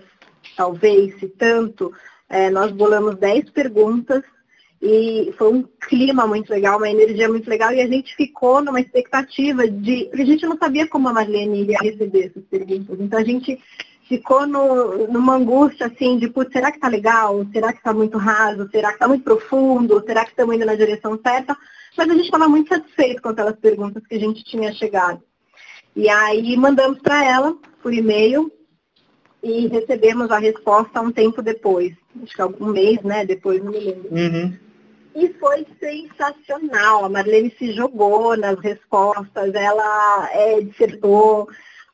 [0.57, 1.93] talvez, se tanto,
[2.29, 4.23] é, nós bolamos dez perguntas
[4.83, 8.81] E foi um clima muito legal, uma energia muito legal, e a gente ficou numa
[8.81, 10.07] expectativa de.
[10.07, 12.99] Porque a gente não sabia como a Marlene iria receber essas perguntas.
[12.99, 13.61] Então a gente
[14.09, 17.47] ficou no, numa angústia assim de, putz, será que tá legal?
[17.53, 18.68] Será que tá muito raso?
[18.73, 20.03] Será que tá muito profundo?
[20.05, 21.57] Será que estamos indo na direção certa?
[21.97, 25.23] Mas a gente estava muito satisfeito com aquelas perguntas que a gente tinha chegado.
[25.95, 28.51] E aí mandamos para ela por e-mail
[29.42, 31.95] e recebemos a resposta um tempo depois.
[32.21, 33.25] Acho que algum mês, né?
[33.25, 34.09] Depois, não me lembro.
[34.11, 34.72] Uhum.
[35.14, 37.05] E foi sensacional.
[37.05, 41.48] A Marlene se jogou nas respostas, ela é, dissertou,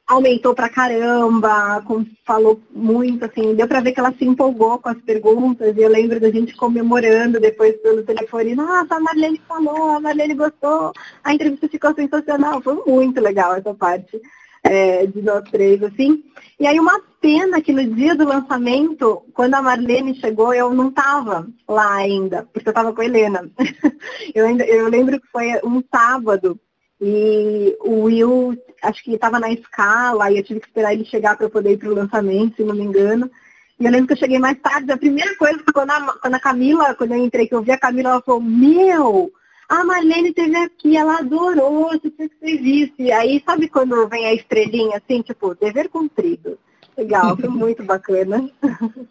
[0.06, 1.84] aumentou pra caramba,
[2.24, 5.88] falou muito, assim, deu pra ver que ela se empolgou com as perguntas, e eu
[5.90, 11.34] lembro da gente comemorando depois pelo telefone, nossa, a Marlene falou, a Marlene gostou, a
[11.34, 14.18] entrevista ficou sensacional, foi muito legal essa parte
[14.62, 16.24] é, de nós três, assim.
[16.58, 20.88] E aí uma pena que no dia do lançamento, quando a Marlene chegou, eu não
[20.88, 23.50] estava lá ainda, porque eu estava com a Helena.
[24.34, 26.58] eu, ainda, eu lembro que foi um sábado
[27.00, 31.36] e o Will, acho que estava na escala e eu tive que esperar ele chegar
[31.36, 33.30] para eu poder ir para o lançamento, se não me engano.
[33.78, 36.34] E eu lembro que eu cheguei mais tarde, a primeira coisa que quando a, quando
[36.34, 39.32] a Camila, quando eu entrei, que eu vi a Camila, ela falou, meu,
[39.68, 43.02] a Marlene esteve aqui, ela adorou, você tinha que ter visto.
[43.02, 46.58] E aí, sabe quando vem a estrelinha assim, tipo, dever cumprido.
[46.96, 48.50] Legal, foi muito bacana.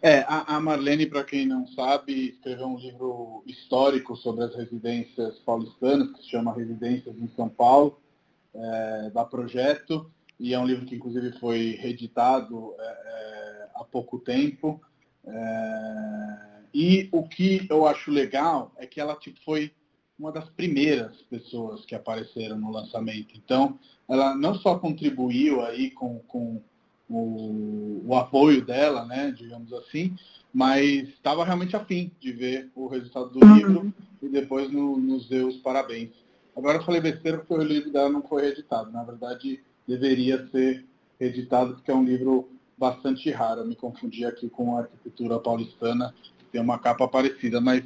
[0.02, 5.38] É, a, a Marlene, para quem não sabe, escreveu um livro histórico sobre as residências
[5.38, 7.98] paulistanas, que se chama Residências em São Paulo,
[8.52, 14.18] é, da Projeto, e é um livro que inclusive foi reeditado é, é, há pouco
[14.18, 14.80] tempo.
[15.24, 19.72] É, e o que eu acho legal é que ela tipo, foi
[20.18, 23.34] uma das primeiras pessoas que apareceram no lançamento.
[23.36, 23.78] Então,
[24.08, 26.60] ela não só contribuiu aí com, com
[27.08, 30.16] o, o, apoio dela, né, digamos assim,
[30.52, 33.54] mas estava realmente afim de ver o resultado do uhum.
[33.54, 36.10] livro e depois no, nos deu os parabéns.
[36.56, 38.90] Agora eu falei besteira porque o livro dela não foi reeditado.
[38.90, 40.84] Na verdade, deveria ser
[41.20, 43.60] reeditado porque é um livro bastante raro.
[43.60, 47.84] Eu me confundi aqui com a arquitetura paulistana, que tem uma capa parecida, mas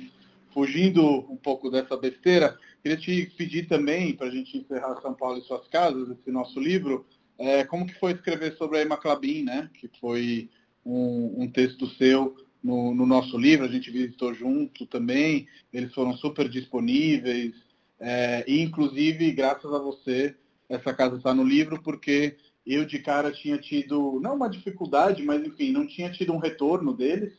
[0.53, 5.39] fugindo um pouco dessa besteira, queria te pedir também, para a gente encerrar São Paulo
[5.39, 7.07] e suas casas, esse nosso livro,
[7.39, 9.71] é, como que foi escrever sobre a Emma Clabin, né?
[9.75, 10.49] Que foi
[10.85, 16.17] um, um texto seu no, no, nosso livro, a gente visitou junto também, eles foram
[16.17, 17.53] super disponíveis,
[17.99, 20.37] é, e inclusive, graças a você,
[20.69, 25.45] essa casa está no livro, porque eu de cara tinha tido, não uma dificuldade, mas
[25.45, 27.33] enfim, não tinha tido um retorno deles,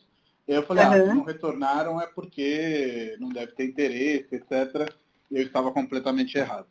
[0.47, 0.91] eu falei, uhum.
[0.91, 4.93] ah, se não retornaram é porque não deve ter interesse, etc.
[5.31, 6.67] E eu estava completamente errado.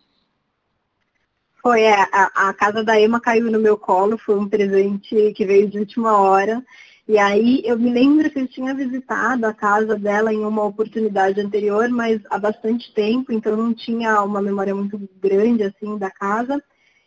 [1.63, 5.47] Foi, é, a, a, casa da Ema caiu no meu colo, foi um presente que
[5.47, 6.63] veio de última hora.
[7.09, 11.41] E aí eu me lembro que eu tinha visitado a casa dela em uma oportunidade
[11.41, 16.63] anterior, mas há bastante tempo, então não tinha uma memória muito grande assim da casa.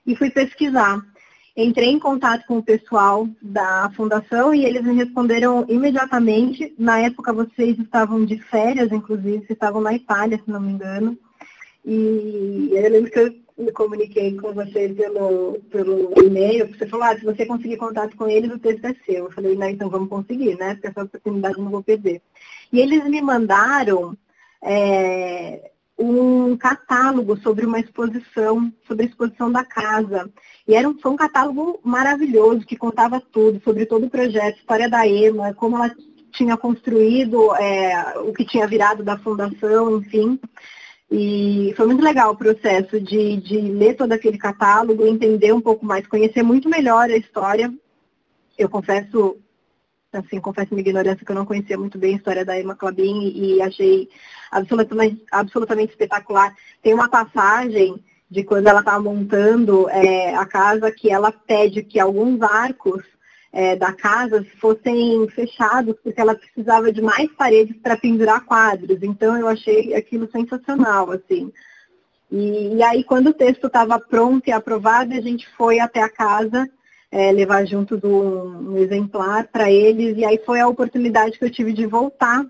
[0.06, 1.01] E fui pesquisar.
[1.57, 6.73] Entrei em contato com o pessoal da fundação e eles me responderam imediatamente.
[6.77, 11.17] Na época vocês estavam de férias, inclusive, estavam na Itália, se não me engano.
[11.85, 17.17] E eu lembro que eu me comuniquei com você pelo, pelo e-mail, você falou, ah,
[17.17, 19.25] se você conseguir contato com eles, o texto é seu.
[19.25, 20.73] Eu falei, não, então vamos conseguir, né?
[20.73, 22.21] Porque essa oportunidade eu não vou perder.
[22.73, 24.17] E eles me mandaram
[24.61, 30.29] é, um catálogo sobre uma exposição, sobre a exposição da casa.
[30.67, 34.89] E era um, foi um catálogo maravilhoso, que contava tudo, sobre todo o projeto, história
[34.89, 35.95] da EMA, como ela
[36.31, 40.39] tinha construído, é, o que tinha virado da fundação, enfim.
[41.10, 45.86] E foi muito legal o processo de, de ler todo aquele catálogo, entender um pouco
[45.86, 47.73] mais, conhecer muito melhor a história.
[48.58, 49.38] Eu confesso,
[50.19, 53.32] assim, confesso minha ignorância que eu não conhecia muito bem a história da Emma Clabin
[53.36, 54.10] e, achei
[54.51, 56.56] absolutamente, absolutamente espetacular.
[56.82, 61.99] Tem uma passagem de quando ela está montando é, a casa que ela pede que
[61.99, 63.04] alguns arcos
[63.51, 69.01] é, da casa fossem fechados, porque ela precisava de mais paredes para pendurar quadros.
[69.01, 71.51] Então eu achei aquilo sensacional, assim.
[72.30, 76.10] E, e aí quando o texto estava pronto e aprovado, a gente foi até a
[76.10, 76.69] casa
[77.15, 81.49] é, levar junto do, um exemplar para eles, e aí foi a oportunidade que eu
[81.49, 82.45] tive de voltar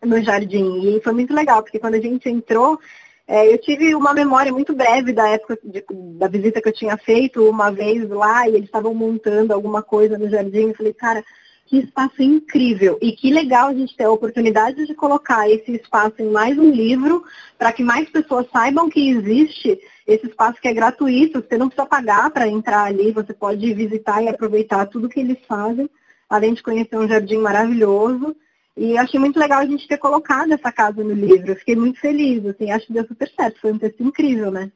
[0.00, 0.86] no jardim.
[0.86, 2.78] E foi muito legal, porque quando a gente entrou,
[3.26, 5.84] é, eu tive uma memória muito breve da época de,
[6.16, 10.16] da visita que eu tinha feito uma vez lá e eles estavam montando alguma coisa
[10.16, 10.68] no jardim.
[10.68, 11.24] Eu falei, cara,
[11.66, 16.14] que espaço incrível e que legal a gente ter a oportunidade de colocar esse espaço
[16.20, 17.24] em mais um livro
[17.58, 21.86] para que mais pessoas saibam que existe esse espaço que é gratuito, você não precisa
[21.86, 25.88] pagar para entrar ali, você pode visitar e aproveitar tudo que eles fazem,
[26.28, 28.34] além de conhecer um jardim maravilhoso
[28.76, 31.52] E achei muito legal a gente ter colocado essa casa no livro.
[31.52, 33.60] Eu fiquei muito feliz, assim, acho que deu super certo.
[33.60, 34.72] Foi um texto incrível, né?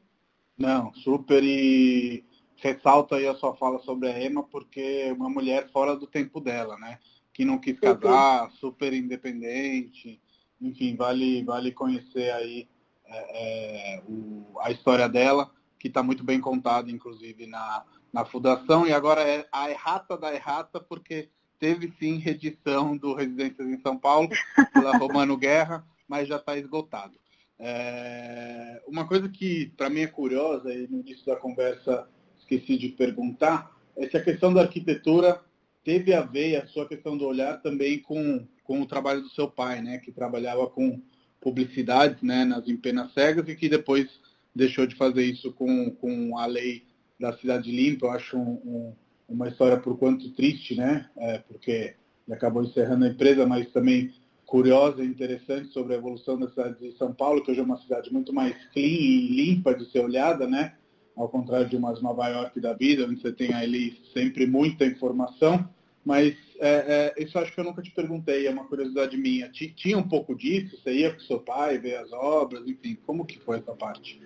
[0.57, 2.23] Não, super e
[2.57, 6.39] ressalta aí a sua fala sobre a Emma, porque é uma mulher fora do tempo
[6.39, 6.99] dela, né?
[7.33, 10.19] Que não quis casar, super independente,
[10.59, 12.67] enfim, vale, vale conhecer aí
[13.09, 18.87] é, é, o, a história dela, que está muito bem contada, inclusive, na, na Fundação,
[18.87, 23.97] e agora é a errata da errata, porque teve sim redição do Residências em São
[23.97, 24.29] Paulo,
[24.73, 27.17] pela Romano Guerra, mas já está esgotado.
[27.59, 32.89] É, uma coisa que para mim é curiosa, e no início da conversa esqueci de
[32.89, 35.41] perguntar, é se a questão da arquitetura
[35.83, 39.49] teve a ver, a sua questão do olhar, também com, com o trabalho do seu
[39.49, 41.01] pai, né, que trabalhava com
[41.41, 44.07] publicidades né, nas empenas cegas e que depois
[44.53, 46.83] deixou de fazer isso com, com a lei
[47.19, 48.07] da cidade limpa.
[48.07, 48.93] Eu acho um, um,
[49.29, 51.95] uma história por quanto triste, né, é, porque
[52.27, 54.13] ele acabou encerrando a empresa, mas também
[54.45, 57.77] curiosa e interessante sobre a evolução da cidade de São Paulo, que hoje é uma
[57.81, 60.73] cidade muito mais clean e limpa de ser olhada, né?
[61.15, 65.67] Ao contrário de umas Nova York da vida, onde você tem ali sempre muita informação.
[66.07, 69.49] Mas é, é, isso acho que eu nunca te perguntei, é uma curiosidade minha.
[69.49, 70.77] Tinha um pouco disso?
[70.77, 74.21] Você ia com seu pai ver as obras, enfim, como que foi essa parte?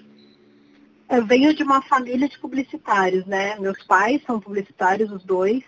[1.10, 3.58] Eu venho de uma família de publicitários, né?
[3.60, 5.64] Meus pais são publicitários, os dois.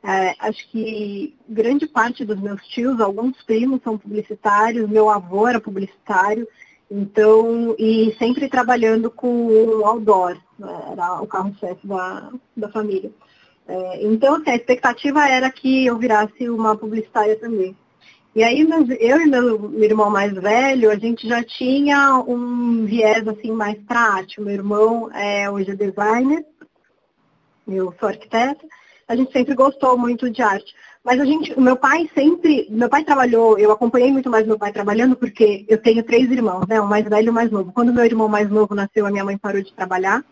[0.00, 5.60] É, acho que grande parte dos meus tios, alguns primos são publicitários, meu avô era
[5.60, 6.46] publicitário,
[6.88, 13.10] então, e sempre trabalhando com o outdoor, né, era o carro-chefe da, da família.
[13.68, 17.76] É, então, assim, a expectativa era que eu virasse uma publicitária também.
[18.34, 18.66] E aí,
[19.00, 24.40] eu e meu irmão mais velho, a gente já tinha um viés assim mais arte.
[24.40, 26.44] Meu irmão é, hoje é designer,
[27.66, 28.64] eu sou arquiteta,
[29.06, 30.74] a gente sempre gostou muito de arte.
[31.04, 34.58] Mas a gente, o meu pai sempre, meu pai trabalhou, eu acompanhei muito mais meu
[34.58, 36.80] pai trabalhando porque eu tenho três irmãos, né?
[36.80, 37.72] O mais velho e o mais novo.
[37.72, 40.24] Quando meu irmão mais novo nasceu, a minha mãe parou de trabalhar.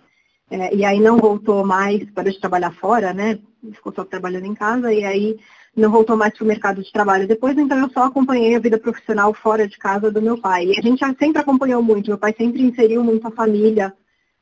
[0.51, 3.39] É, e aí não voltou mais, parou de trabalhar fora, né?
[3.73, 5.39] Ficou só trabalhando em casa e aí
[5.77, 8.79] não voltou mais para o mercado de trabalho depois, então eu só acompanhei a vida
[8.79, 10.67] profissional fora de casa do meu pai.
[10.67, 13.93] E a gente sempre acompanhou muito, meu pai sempre inseriu muito a família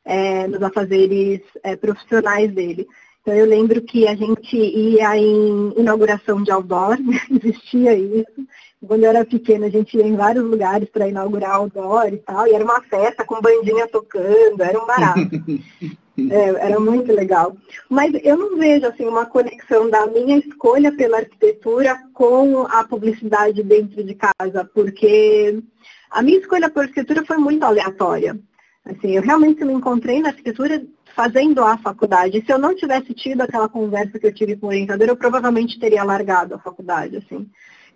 [0.05, 2.87] é, nos afazeres é, profissionais dele.
[3.21, 6.97] Então eu lembro que a gente ia em inauguração de outdoor,
[7.43, 8.47] existia isso.
[8.85, 12.47] Quando eu era pequena, a gente ia em vários lugares para inaugurar outdoor e tal,
[12.47, 15.19] e era uma festa com bandinha tocando, era um barato.
[16.31, 17.55] é, era muito legal.
[17.89, 23.63] Mas eu não vejo assim uma conexão da minha escolha pela arquitetura com a publicidade
[23.63, 25.61] dentro de casa, porque
[26.09, 28.39] a minha escolha pela arquitetura foi muito aleatória.
[28.85, 32.43] Assim, eu realmente me encontrei na arquitetura fazendo a faculdade.
[32.45, 35.79] Se eu não tivesse tido aquela conversa que eu tive com o orientador, eu provavelmente
[35.79, 37.49] teria largado a faculdade, assim.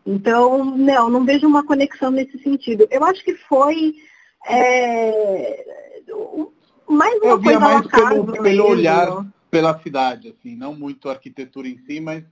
[0.06, 2.88] Então, não, não vejo uma conexão nesse sentido.
[2.90, 3.94] Eu acho que foi
[4.48, 5.66] é,
[6.88, 11.68] mais uma eu coisa mais pelo, pelo olhar pela cidade, assim, não muito a arquitetura
[11.68, 12.24] em si, mas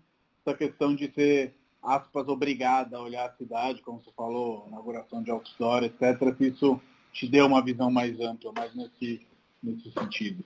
[0.46, 5.32] essa questão de ser, aspas, obrigada a olhar a cidade, como você falou, inauguração de
[5.32, 6.80] outdoor, etc., que isso
[7.12, 9.26] te deu uma visão mais ampla, mais nesse,
[9.64, 10.44] nesse sentido.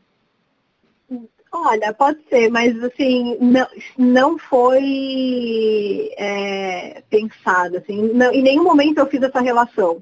[1.54, 9.00] Olha, pode ser, mas assim, não, não foi é, pensado, assim, não, em nenhum momento
[9.00, 10.02] eu fiz essa relação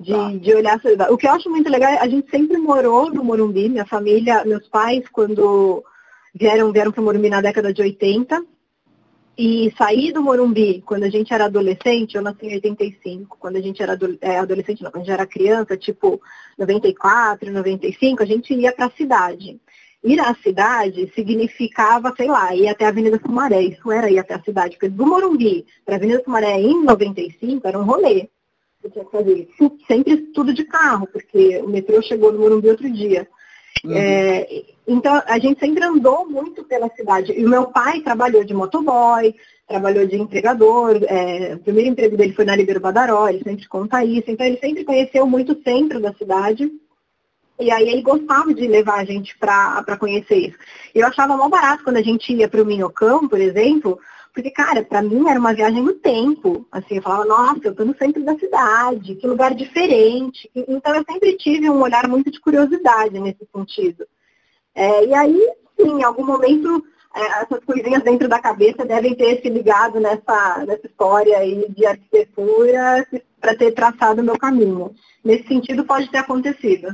[0.00, 0.32] de, tá.
[0.32, 3.86] de olhar O que eu acho muito legal, a gente sempre morou no Morumbi, minha
[3.86, 5.84] família, meus pais, quando
[6.34, 8.44] vieram, vieram para o Morumbi na década de 80,
[9.36, 13.60] e sair do Morumbi, quando a gente era adolescente, eu nasci em 85, quando a
[13.60, 16.20] gente era é, adolescente, não, quando a gente era criança, tipo
[16.56, 19.60] 94, 95, a gente ia para a cidade.
[20.04, 23.62] Ir à cidade significava, sei lá, ir até a Avenida Sumaré.
[23.62, 24.76] Isso era ir até a cidade.
[24.76, 28.28] Porque do Morumbi para a Avenida Sumaré em 95 era um rolê.
[28.82, 29.48] Você tinha que fazer
[29.88, 33.26] sempre tudo de carro, porque o metrô chegou no Morumbi outro dia.
[33.82, 33.96] Uhum.
[33.96, 37.32] É, então, a gente sempre andou muito pela cidade.
[37.32, 39.34] E o meu pai trabalhou de motoboy,
[39.66, 41.00] trabalhou de entregador.
[41.04, 44.30] É, o primeiro emprego dele foi na Ribeiro Badaró, ele sempre conta isso.
[44.30, 46.70] Então, ele sempre conheceu muito o centro da cidade.
[47.58, 50.58] E aí ele gostava de levar a gente para conhecer isso.
[50.94, 53.98] Eu achava mal barato quando a gente ia para o Minhocão, por exemplo,
[54.34, 56.66] porque, cara, para mim era uma viagem no tempo.
[56.72, 60.50] Assim, eu falava, nossa, eu estou no centro da cidade, que lugar diferente.
[60.54, 64.04] Então eu sempre tive um olhar muito de curiosidade nesse sentido.
[64.74, 65.40] É, e aí,
[65.78, 66.84] sim, em algum momento,
[67.14, 71.86] é, essas coisinhas dentro da cabeça devem ter se ligado nessa, nessa história aí de
[71.86, 73.06] arquitetura
[73.40, 74.92] para ter traçado o meu caminho.
[75.22, 76.88] Nesse sentido, pode ter acontecido.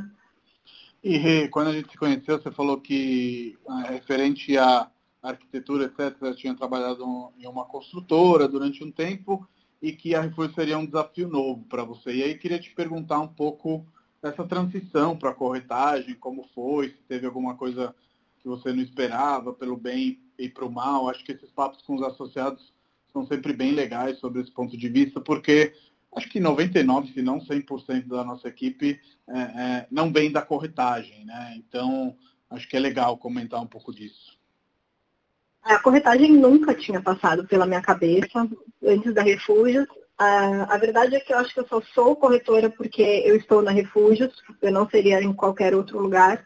[1.03, 4.91] E quando a gente se conheceu, você falou que ah, referente à
[5.23, 7.05] arquitetura, etc., tinha trabalhado
[7.39, 9.49] em uma construtora durante um tempo
[9.81, 12.15] e que a Refúgio seria um desafio novo para você.
[12.17, 13.87] E aí queria te perguntar um pouco
[14.23, 17.95] dessa transição para a corretagem, como foi, se teve alguma coisa
[18.41, 21.09] que você não esperava, pelo bem e para o mal.
[21.09, 22.75] Acho que esses papos com os associados
[23.13, 25.73] são sempre bem legais sobre esse ponto de vista, porque
[26.17, 31.25] acho que 99, se não 100% da nossa equipe é, é, não vem da corretagem,
[31.25, 31.55] né?
[31.57, 32.17] Então,
[32.51, 34.39] acho que é legal comentar um pouco disso.
[35.63, 38.49] A corretagem nunca tinha passado pela minha cabeça
[38.83, 39.87] antes da Refúgios.
[40.19, 43.63] A, a verdade é que eu acho que eu só sou corretora porque eu estou
[43.63, 46.45] na Refúgios, eu não seria em qualquer outro lugar.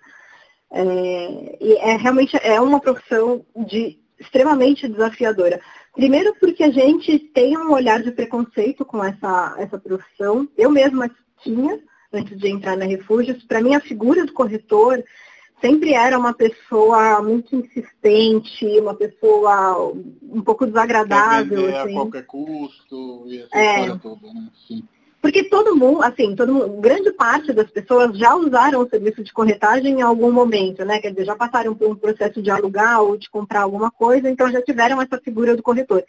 [0.70, 5.60] É, e é realmente é uma profissão de extremamente desafiadora.
[5.94, 10.48] Primeiro porque a gente tem um olhar de preconceito com essa, essa profissão.
[10.56, 11.08] Eu mesma
[11.42, 11.80] tinha,
[12.12, 13.44] antes de entrar na Refúgios.
[13.44, 15.04] Para mim, a figura do corretor
[15.60, 19.92] sempre era uma pessoa muito insistente, uma pessoa
[20.22, 21.68] um pouco desagradável.
[21.68, 21.92] Assim.
[21.92, 24.48] a qualquer custo e essa é, história toda, né?
[24.66, 24.82] Sim.
[25.24, 29.32] Porque todo mundo, assim, todo mundo, grande parte das pessoas já usaram o serviço de
[29.32, 30.98] corretagem em algum momento, né?
[30.98, 34.52] Quer dizer, já passaram por um processo de alugar ou de comprar alguma coisa, então
[34.52, 36.04] já tiveram essa figura do corretor.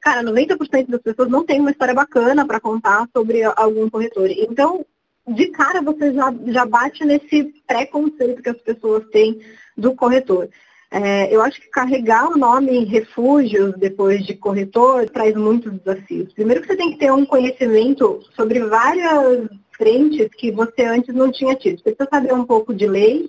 [0.00, 4.30] Cara, 90% das pessoas não tem uma história bacana para contar sobre algum corretor.
[4.30, 4.86] Então,
[5.26, 9.40] de cara você já, já bate nesse preconceito que as pessoas têm
[9.76, 10.48] do corretor.
[10.96, 16.32] É, eu acho que carregar o nome refúgios depois de corretor traz muitos desafios.
[16.32, 21.32] Primeiro que você tem que ter um conhecimento sobre várias frentes que você antes não
[21.32, 21.78] tinha tido.
[21.78, 23.28] Você precisa saber um pouco de lei,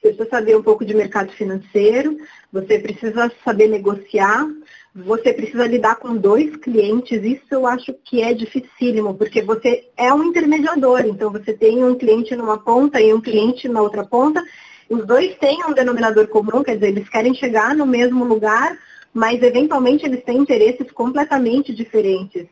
[0.00, 2.16] você precisa saber um pouco de mercado financeiro,
[2.50, 4.48] você precisa saber negociar,
[4.94, 10.10] você precisa lidar com dois clientes, isso eu acho que é dificílimo, porque você é
[10.10, 14.42] um intermediador, então você tem um cliente numa ponta e um cliente na outra ponta,
[14.88, 18.76] os dois têm um denominador comum, quer dizer, eles querem chegar no mesmo lugar,
[19.12, 22.46] mas eventualmente eles têm interesses completamente diferentes.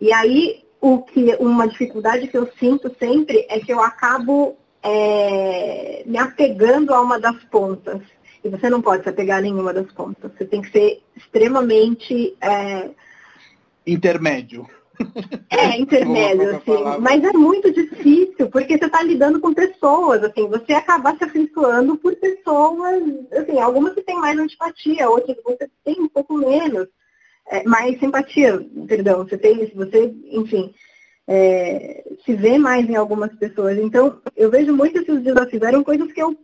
[0.00, 6.02] E aí, o que, uma dificuldade que eu sinto sempre é que eu acabo é,
[6.06, 8.00] me apegando a uma das pontas.
[8.44, 10.30] E você não pode se apegar a nenhuma das pontas.
[10.36, 12.36] Você tem que ser extremamente.
[12.40, 12.90] É...
[13.86, 14.68] Intermédio.
[15.50, 17.00] É, intermédio, assim.
[17.00, 21.96] Mas é muito difícil, porque você está lidando com pessoas, assim, você acaba se afeiçoando
[21.96, 26.88] por pessoas, assim, algumas que têm mais antipatia, outras você tem um pouco menos.
[27.46, 30.72] É, mais simpatia, perdão, você tem, você, enfim,
[31.28, 33.76] é, se vê mais em algumas pessoas.
[33.78, 36.34] Então, eu vejo muito esses desafios, eram coisas que eu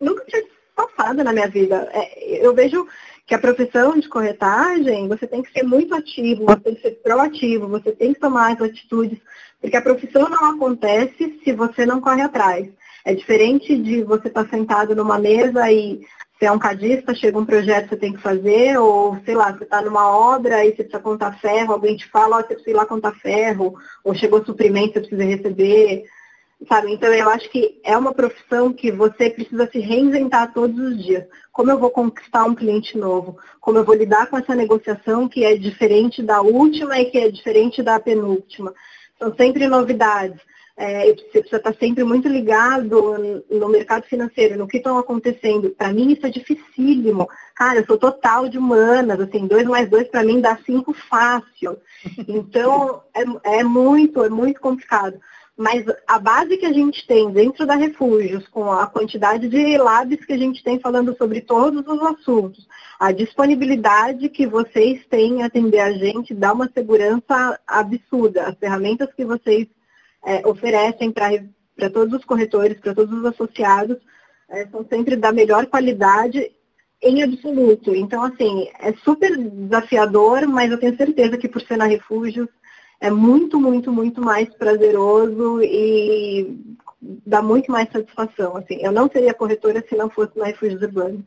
[0.00, 0.42] nunca tinha
[0.74, 1.88] passado na minha vida.
[1.92, 2.86] É, eu vejo
[3.26, 6.90] que a profissão de corretagem, você tem que ser muito ativo, você tem que ser
[7.02, 9.18] proativo, você tem que tomar as atitudes,
[9.60, 12.68] porque a profissão não acontece se você não corre atrás.
[13.04, 16.00] É diferente de você estar sentado numa mesa e
[16.38, 19.52] você é um cadista, chega um projeto que você tem que fazer, ou sei lá,
[19.52, 22.54] você está numa obra e você precisa contar ferro, alguém te fala, ó, oh, você
[22.54, 26.04] precisa ir lá contar ferro, ou chegou suprimento, você precisa receber
[26.68, 26.92] sabe?
[26.92, 31.24] Então eu acho que é uma profissão que você precisa se reinventar todos os dias.
[31.52, 33.38] Como eu vou conquistar um cliente novo?
[33.60, 37.30] Como eu vou lidar com essa negociação que é diferente da última e que é
[37.30, 38.74] diferente da penúltima?
[39.18, 40.40] São sempre novidades.
[40.76, 45.70] É, você precisa estar sempre muito ligado no mercado financeiro, no que estão acontecendo.
[45.70, 47.28] Para mim isso é dificílimo.
[47.54, 51.78] Cara, eu sou total de humanas, assim, dois mais dois para mim dá cinco fácil.
[52.26, 55.20] Então é, é muito, é muito complicado.
[55.56, 60.24] Mas a base que a gente tem dentro da Refúgios, com a quantidade de labs
[60.24, 62.66] que a gente tem falando sobre todos os assuntos,
[62.98, 68.48] a disponibilidade que vocês têm em atender a gente dá uma segurança absurda.
[68.48, 69.68] As ferramentas que vocês
[70.24, 73.98] é, oferecem para todos os corretores, para todos os associados,
[74.48, 76.50] é, são sempre da melhor qualidade
[77.00, 77.94] em absoluto.
[77.94, 82.48] Então, assim, é super desafiador, mas eu tenho certeza que por ser na Refúgios,
[83.00, 86.58] é muito, muito, muito mais prazeroso e
[87.26, 88.56] dá muito mais satisfação.
[88.56, 91.24] Assim, eu não seria corretora se não fosse na Refúgios Urbanos.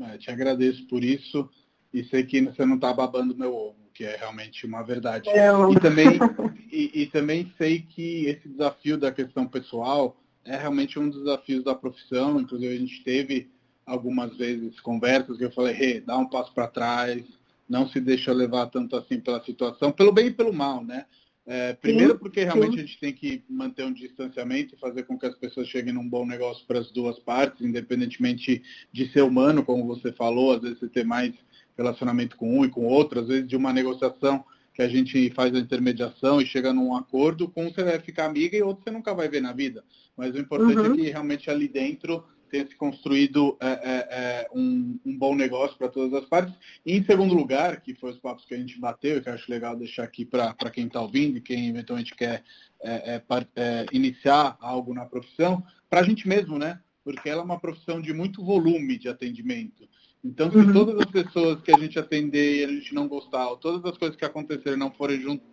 [0.00, 1.48] É, te agradeço por isso
[1.92, 5.28] e sei que você não está babando meu ovo, que é realmente uma verdade.
[5.30, 6.06] É, e, também,
[6.70, 11.64] e, e, também sei que esse desafio da questão pessoal é realmente um dos desafios
[11.64, 12.38] da profissão.
[12.38, 13.50] Inclusive, a gente teve
[13.86, 17.24] algumas vezes conversas que eu falei, hey, dá um passo para trás,
[17.68, 21.06] não se deixa levar tanto assim pela situação, pelo bem e pelo mal, né?
[21.48, 22.78] É, primeiro sim, porque realmente sim.
[22.78, 26.08] a gente tem que manter um distanciamento e fazer com que as pessoas cheguem num
[26.08, 30.80] bom negócio para as duas partes, independentemente de ser humano, como você falou, às vezes
[30.80, 31.32] você ter mais
[31.76, 34.44] relacionamento com um e com outro, às vezes de uma negociação
[34.74, 38.26] que a gente faz a intermediação e chega num acordo, com um você vai ficar
[38.26, 39.84] amiga e outro você nunca vai ver na vida.
[40.16, 40.94] Mas o importante é uhum.
[40.94, 43.78] é que realmente ali dentro tenha se construído é, é,
[44.10, 46.54] é, um, um, bom negócio para todas as partes.
[46.84, 49.50] E, em segundo lugar, que foi os papos que a gente bateu, que eu acho
[49.50, 52.42] legal deixar aqui para quem está ouvindo e quem eventualmente quer
[52.80, 53.22] é, é,
[53.56, 56.80] é, iniciar algo na profissão, para a gente mesmo, né?
[57.04, 59.88] Porque ela é uma profissão de muito volume de atendimento.
[60.24, 60.72] Então, se uhum.
[60.72, 63.96] todas as pessoas que a gente atender e a gente não gostar, ou todas as
[63.96, 65.44] coisas que acontecerem não forem junto,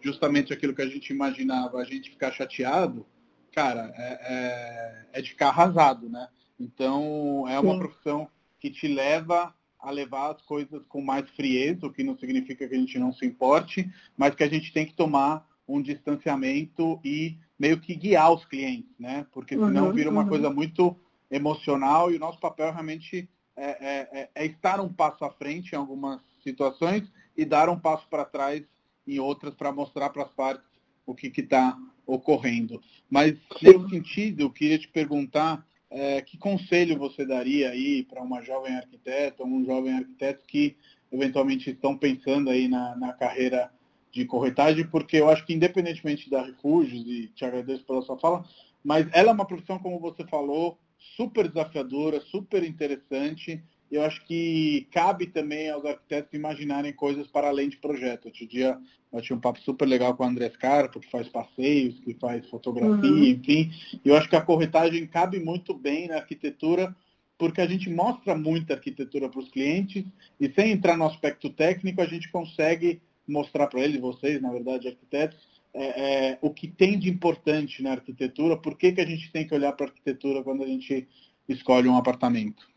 [0.00, 3.06] justamente aquilo que a gente imaginava, a gente ficar chateado,
[3.52, 6.28] cara, é, é, é, de ficar arrasado, né?
[6.58, 7.78] Então, é uma Sim.
[7.78, 8.28] profissão
[8.58, 12.74] que te leva a levar as coisas com mais frieza, o que não significa que
[12.74, 17.38] a gente não se importe, mas que a gente tem que tomar um distanciamento e
[17.58, 19.26] meio que guiar os clientes, né?
[19.32, 20.28] Porque senão uhum, vira uma uhum.
[20.28, 20.96] coisa muito
[21.30, 25.72] emocional e o nosso papel realmente é, é, é, é estar um passo à frente
[25.72, 28.62] em algumas situações e dar um passo para trás
[29.06, 30.69] em outras para mostrar para as partes
[31.10, 32.80] o que está ocorrendo.
[33.08, 38.42] Mas, nesse sentido, eu queria te perguntar é, que conselho você daria aí para uma
[38.42, 40.76] jovem arquiteta, um jovem arquiteto que
[41.10, 43.70] eventualmente estão pensando aí na, na carreira
[44.12, 48.44] de corretagem, porque eu acho que independentemente da Refúgios, e te agradeço pela sua fala,
[48.82, 50.78] mas ela é uma profissão, como você falou,
[51.16, 57.68] super desafiadora, super interessante, eu acho que cabe também aos arquitetos imaginarem coisas para além
[57.68, 58.26] de projeto.
[58.26, 58.78] Outro dia
[59.12, 62.48] eu tinha um papo super legal com o André Scarpa, que faz passeios, que faz
[62.48, 63.24] fotografia, uhum.
[63.24, 63.70] enfim.
[64.04, 66.94] E eu acho que a corretagem cabe muito bem na arquitetura,
[67.36, 70.04] porque a gente mostra muita arquitetura para os clientes
[70.38, 74.88] e sem entrar no aspecto técnico, a gente consegue mostrar para eles, vocês, na verdade,
[74.88, 75.38] arquitetos,
[75.72, 79.46] é, é, o que tem de importante na arquitetura, por que, que a gente tem
[79.46, 81.08] que olhar para a arquitetura quando a gente
[81.48, 82.69] escolhe um apartamento.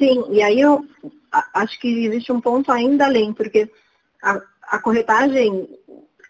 [0.00, 0.82] Sim, e aí eu
[1.52, 3.70] acho que existe um ponto ainda além, porque
[4.22, 5.68] a, a corretagem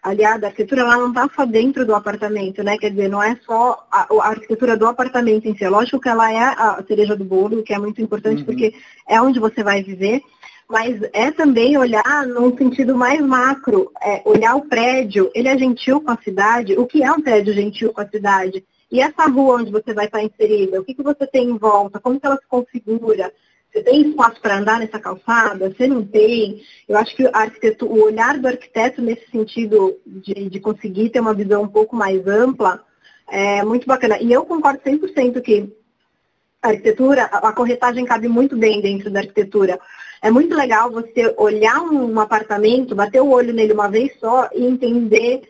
[0.03, 2.77] aliada à arquitetura, ela não está só dentro do apartamento, né?
[2.77, 5.63] Quer dizer, não é só a, a, arquitetura do apartamento em si.
[5.63, 8.45] É lógico que ela é a cereja do bolo, que é muito importante uhum.
[8.45, 8.73] porque
[9.07, 10.21] é onde você vai viver,
[10.67, 16.01] mas é também olhar num sentido mais macro, é olhar o prédio, ele é gentil
[16.01, 18.65] com a cidade, o que é um prédio gentil com a cidade?
[18.91, 21.99] E essa rua onde você vai estar inserida, o que, que você tem em volta,
[22.01, 23.31] como que ela se configura?
[23.71, 25.69] Você tem espaço para andar nessa calçada?
[25.69, 26.61] Você não tem?
[26.89, 31.63] Eu acho que o olhar do arquiteto nesse sentido de, de conseguir ter uma visão
[31.63, 32.83] um pouco mais ampla
[33.29, 34.17] é muito bacana.
[34.21, 35.73] E eu concordo 100% que
[36.61, 39.79] a arquitetura, a corretagem cabe muito bem dentro da arquitetura.
[40.21, 44.65] É muito legal você olhar um apartamento, bater o olho nele uma vez só e
[44.65, 45.41] entender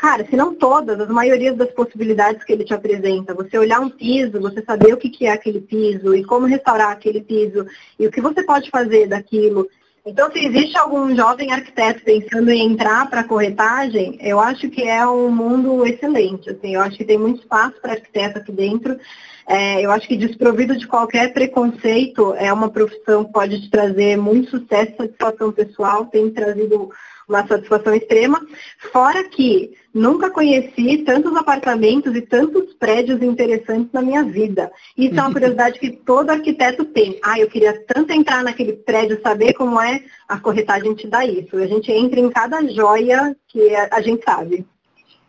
[0.00, 3.34] cara, se não todas, as maiorias das possibilidades que ele te apresenta.
[3.34, 7.20] Você olhar um piso, você saber o que é aquele piso e como restaurar aquele
[7.20, 7.66] piso
[7.98, 9.68] e o que você pode fazer daquilo.
[10.06, 14.82] Então, se existe algum jovem arquiteto pensando em entrar para a corretagem, eu acho que
[14.82, 16.48] é um mundo excelente.
[16.48, 18.98] Assim, eu acho que tem muito espaço para arquiteto aqui dentro.
[19.46, 24.16] É, eu acho que desprovido de qualquer preconceito, é uma profissão que pode te trazer
[24.16, 26.88] muito sucesso, satisfação pessoal, tem trazido
[27.28, 28.40] uma satisfação extrema.
[28.90, 34.70] Fora que nunca conheci tantos apartamentos e tantos prédios interessantes na minha vida.
[34.96, 37.18] Isso é uma curiosidade que todo arquiteto tem.
[37.22, 41.56] Ah, eu queria tanto entrar naquele prédio, saber como é, a corretagem te dá isso.
[41.56, 44.66] A gente entra em cada joia que a gente sabe.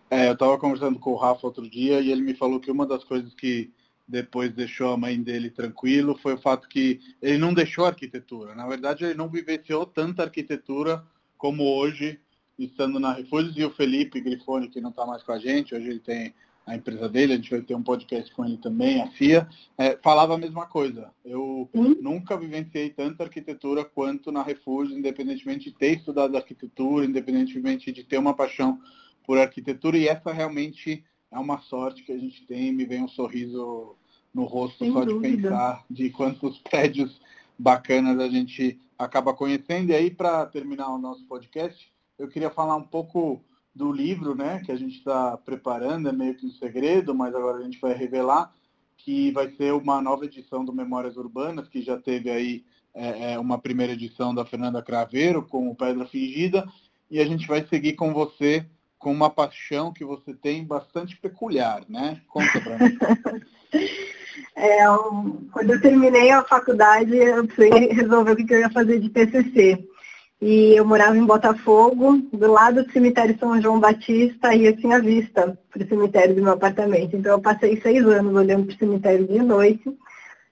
[0.10, 2.86] É, eu estava conversando com o Rafa outro dia e ele me falou que uma
[2.86, 3.72] das coisas que
[4.06, 8.54] depois deixou a mãe dele tranquilo foi o fato que ele não deixou a arquitetura.
[8.54, 11.02] Na verdade, ele não vivenciou tanta arquitetura
[11.38, 12.20] como hoje,
[12.66, 15.90] estando na Refúgios, e o Felipe Grifone, que não está mais com a gente, hoje
[15.90, 16.34] ele tem
[16.66, 19.48] a empresa dele, a gente vai ter um podcast com ele também, a FIA,
[19.78, 21.12] é, falava a mesma coisa.
[21.26, 21.98] Eu uhum.
[22.02, 28.18] nunca vivenciei tanta arquitetura quanto na Refúgios, independentemente de ter estudado arquitetura, independentemente de ter
[28.18, 28.80] uma paixão
[29.26, 33.08] por arquitetura, e essa realmente é uma sorte que a gente tem, me vem um
[33.08, 33.96] sorriso
[34.34, 35.36] no rosto Sem só dúvida.
[35.36, 37.20] de pensar de quantos prédios
[37.58, 39.92] bacanas a gente acaba conhecendo.
[39.92, 41.92] E aí, para terminar o nosso podcast,
[42.22, 43.44] eu queria falar um pouco
[43.74, 47.58] do livro, né, que a gente está preparando, é meio que um segredo, mas agora
[47.58, 48.54] a gente vai revelar,
[48.98, 52.64] que vai ser uma nova edição do Memórias Urbanas, que já teve aí
[52.94, 56.68] é, é uma primeira edição da Fernanda Craveiro, com o Pedra Fingida,
[57.10, 58.66] e a gente vai seguir com você
[59.00, 62.22] com uma paixão que você tem bastante peculiar, né?
[62.28, 62.98] Conta para mim.
[64.56, 64.86] É,
[65.52, 69.88] quando eu terminei a faculdade, eu precisei resolver o que eu ia fazer de TCC.
[70.42, 75.00] E eu morava em Botafogo, do lado do cemitério São João Batista, e eu tinha
[75.00, 77.16] vista para o cemitério do meu apartamento.
[77.16, 79.84] Então eu passei seis anos olhando para o cemitério de noite.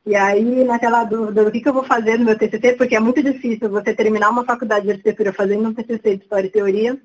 [0.05, 2.99] E aí, naquela dúvida do que, que eu vou fazer no meu TCC, porque é
[2.99, 6.95] muito difícil você terminar uma faculdade de arquitetura fazendo um TCC de História e Teoria,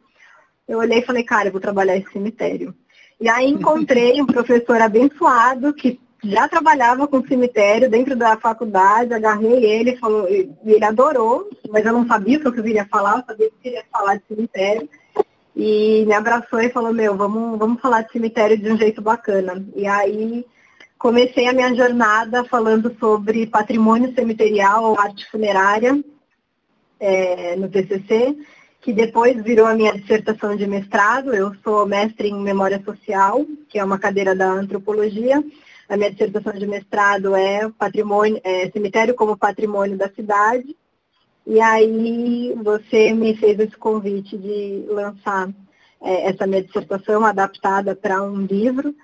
[0.68, 2.74] eu olhei e falei, cara, eu vou trabalhar esse cemitério.
[3.18, 9.64] E aí encontrei um professor abençoado que já trabalhava com cemitério dentro da faculdade, agarrei
[9.64, 13.24] ele, falou, e ele adorou, mas eu não sabia o que eu queria falar, eu
[13.26, 14.88] sabia que queria falar de cemitério.
[15.56, 19.64] E me abraçou e falou, meu, vamos, vamos falar de cemitério de um jeito bacana.
[19.76, 20.44] E aí
[20.98, 26.02] comecei a minha jornada falando sobre patrimônio cemiterial, arte funerária,
[26.98, 28.36] é, no TCC,
[28.80, 31.32] que depois virou a minha dissertação de mestrado.
[31.32, 35.42] Eu sou mestre em Memória Social, que é uma cadeira da antropologia.
[35.88, 40.76] A minha dissertação de mestrado é patrimônio, é, cemitério como patrimônio da cidade.
[41.46, 45.50] E aí você me fez esse convite de lançar
[46.00, 48.94] é, essa minha dissertação adaptada para um livro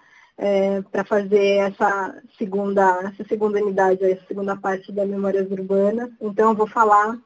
[0.40, 6.10] é, para fazer essa segunda, essa segunda unidade, essa segunda parte da Memórias Urbanas.
[6.18, 7.18] Então, eu vou falar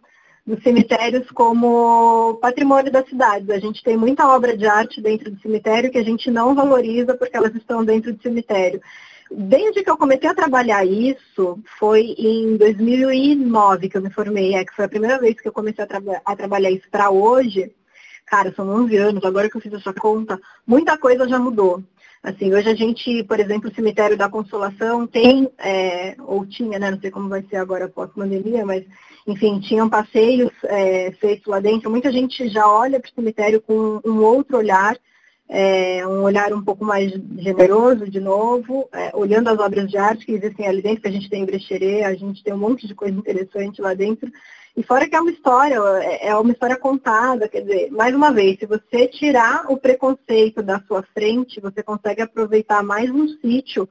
[0.45, 3.51] dos cemitérios como patrimônio da cidade.
[3.53, 7.15] A gente tem muita obra de arte dentro do cemitério que a gente não valoriza
[7.15, 8.83] porque elas estão dentro do cemitério.
[9.31, 14.65] Desde que eu comecei a trabalhar isso, foi em 2009 que eu me formei, é
[14.65, 17.73] que foi a primeira vez que eu comecei a, tra a trabalhar isso para hoje.
[18.27, 21.83] Cara, são 11 anos, agora que eu fiz essa conta, muita coisa já mudou.
[22.23, 26.91] Assim, hoje a gente, por exemplo, o cemitério da Consolação tem, é, ou tinha, né,
[26.91, 28.83] não sei como vai ser agora após pandemia, mas,
[29.27, 31.91] enfim, tinham passeios é, feitos lá dentro.
[31.91, 34.97] Muita gente já olha para o cemitério com um outro olhar,
[35.49, 40.25] é, um olhar um pouco mais generoso, de novo, é, olhando as obras de arte
[40.25, 42.87] que existem ali dentro, que a gente tem em Brecheret, a gente tem um monte
[42.87, 44.31] de coisa interessante lá dentro.
[44.77, 48.33] E fora que é uma história, é, é uma história contada, quer dizer, mais uma
[48.33, 53.89] vez, se você tirar o preconceito da sua frente, você consegue aproveitar mais um sítio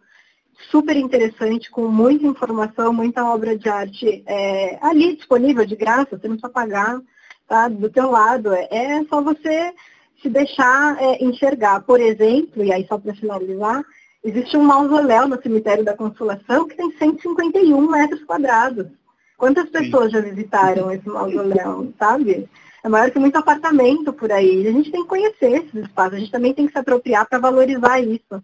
[0.70, 6.28] super interessante, com muita informação, muita obra de arte é, ali disponível de graça, você
[6.28, 7.00] não precisa pagar,
[7.48, 7.68] tá?
[7.68, 8.54] Do teu lado.
[8.54, 9.74] É, é só você
[10.24, 11.82] se deixar é, enxergar.
[11.82, 13.84] Por exemplo, e aí só para finalizar,
[14.24, 18.88] existe um mausoléu no cemitério da Consolação que tem 151 metros quadrados.
[19.38, 22.50] Quantas pessoas já visitaram esse mausoléu, sabe?
[22.84, 24.68] É maior que muito apartamento por aí.
[24.68, 27.40] A gente tem que conhecer esses espaços, a gente também tem que se apropriar para
[27.40, 28.44] valorizar isso.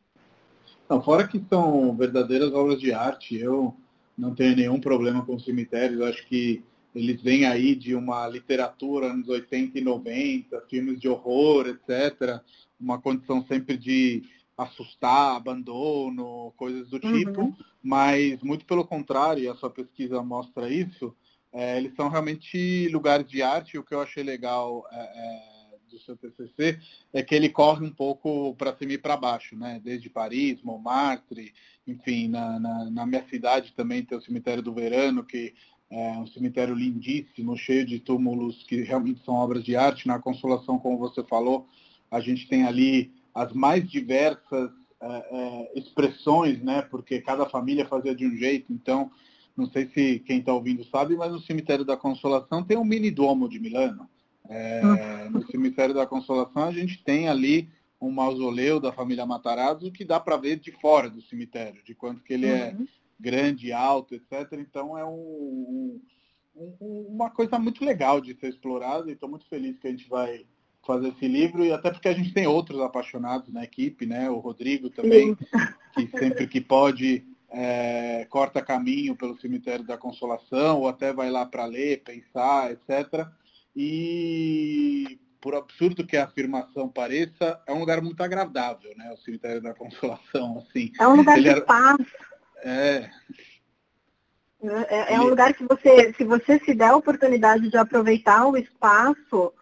[0.90, 3.74] Não, fora que são verdadeiras obras de arte, eu
[4.18, 6.64] não tenho nenhum problema com cemitérios, acho que
[6.94, 12.42] eles vêm aí de uma literatura anos 80 e 90, filmes de horror, etc.
[12.80, 14.24] Uma condição sempre de
[14.58, 17.14] assustar, abandono, coisas do uhum.
[17.14, 17.56] tipo, uhum.
[17.82, 21.16] mas muito pelo contrário, e a sua pesquisa mostra isso,
[21.54, 25.60] é, eles são realmente lugares de arte, e o que eu achei legal é, é,
[25.90, 26.78] do seu TCC
[27.14, 29.82] é que ele corre um pouco para cima e para baixo, né?
[29.84, 31.54] desde Paris, Montmartre,
[31.88, 35.54] enfim, na, na, na, minha cidade também tem o Cemitério do Verano, que
[35.92, 40.78] é um cemitério lindíssimo, cheio de túmulos que realmente são obras de arte, na Consolação,
[40.78, 41.68] como você falou,
[42.12, 44.70] a gente tem ali as mais diversas
[45.02, 46.82] é, é, expressões, né?
[46.82, 48.72] Porque cada família fazia de um jeito.
[48.72, 49.10] Então,
[49.56, 53.10] não sei se quem está ouvindo sabe, mas no cemitério da Consolação tem um mini
[53.10, 54.08] domo de Milano.
[54.48, 55.32] É, uhum.
[55.32, 57.70] no cemitério da Consolação a gente tem ali
[58.02, 62.24] um mausoléu da família Matarazzo que dá para ver de fora do cemitério, de quanto
[62.24, 62.84] que ele é uhum.
[62.84, 62.88] é
[63.20, 64.54] grande, alto, etc.
[64.54, 66.02] Então é um,
[66.56, 70.08] um, uma coisa muito legal de ser explorada e estou muito feliz que a gente
[70.08, 70.46] vai
[70.86, 74.30] fazer esse livro e até porque a gente tem outros apaixonados na equipe, né?
[74.30, 76.08] O Rodrigo também, Sim.
[76.08, 81.46] que sempre que pode é, corta caminho pelo cemitério da Consolação ou até vai lá
[81.46, 83.28] para ler, pensar, etc.
[83.76, 89.12] E por absurdo que a afirmação pareça, é um lugar muito agradável, né?
[89.14, 90.92] O cemitério da Consolação, assim.
[91.00, 91.62] É um lugar de era...
[91.62, 92.06] paz.
[92.64, 93.10] É.
[94.62, 98.58] É, é um lugar que você, se você se der a oportunidade de aproveitar o
[98.58, 99.54] espaço,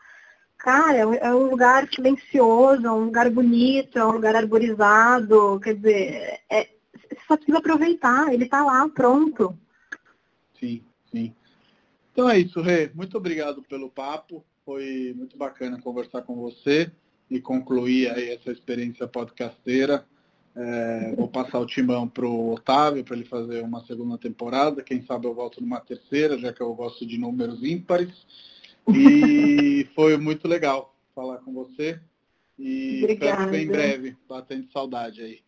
[0.57, 5.75] Cara, é, é um lugar silencioso, é um lugar bonito, é um lugar arborizado, quer
[5.75, 9.57] dizer, é, você só precisa aproveitar, ele está lá, pronto.
[10.59, 11.33] Sim, sim.
[12.11, 12.91] Então é isso, Rê.
[12.93, 14.43] Muito obrigado pelo papo.
[14.65, 16.91] Foi muito bacana conversar com você
[17.29, 20.05] e concluir aí essa experiência podcasteira.
[20.59, 24.81] É, vou passar o timão para o Otávio para ele fazer uma segunda temporada.
[24.81, 28.25] Quem sabe eu volto numa terceira, já que eu gosto de números ímpares.
[28.87, 31.99] E foi muito legal falar com você.
[32.57, 33.43] E Obrigada.
[33.43, 35.39] espero que em breve, batendo saudade aí.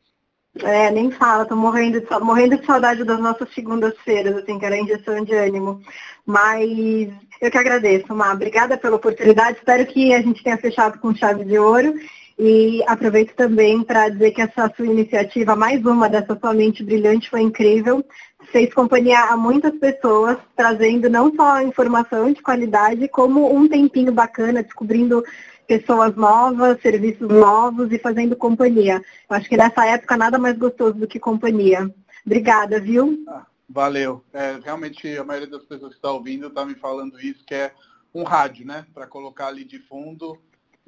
[0.61, 4.77] É, nem fala, tô morrendo de, morrendo de saudade das nossas segundas-feiras, assim, que era
[4.77, 5.81] injeção de ânimo.
[6.23, 8.31] Mas eu que agradeço, Má.
[8.31, 9.57] Obrigada pela oportunidade.
[9.57, 11.95] Espero que a gente tenha fechado com chave de ouro.
[12.39, 17.29] E aproveito também para dizer que essa sua iniciativa, mais uma dessa sua mente brilhante,
[17.29, 18.03] foi incrível
[18.51, 24.63] fez companhia a muitas pessoas, trazendo não só informação de qualidade, como um tempinho bacana,
[24.63, 25.23] descobrindo
[25.67, 29.01] pessoas novas, serviços novos e fazendo companhia.
[29.29, 31.93] Eu acho que nessa época nada mais gostoso do que companhia.
[32.25, 33.23] Obrigada, viu?
[33.27, 34.23] Ah, valeu.
[34.33, 37.71] É, realmente, a maioria das pessoas que está ouvindo está me falando isso, que é
[38.13, 38.85] um rádio, né?
[38.93, 40.37] Para colocar ali de fundo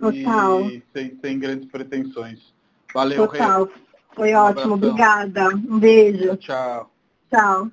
[0.01, 0.61] Total.
[0.61, 2.53] e sem, sem grandes pretensões.
[2.93, 3.65] Valeu, Total.
[3.65, 3.71] Rê.
[4.13, 4.73] Foi Um ótimo.
[4.73, 4.73] abração.
[4.73, 5.47] Obrigada.
[5.55, 6.35] Um beijo.
[6.37, 6.91] Tchau.
[7.33, 7.69] Tchau.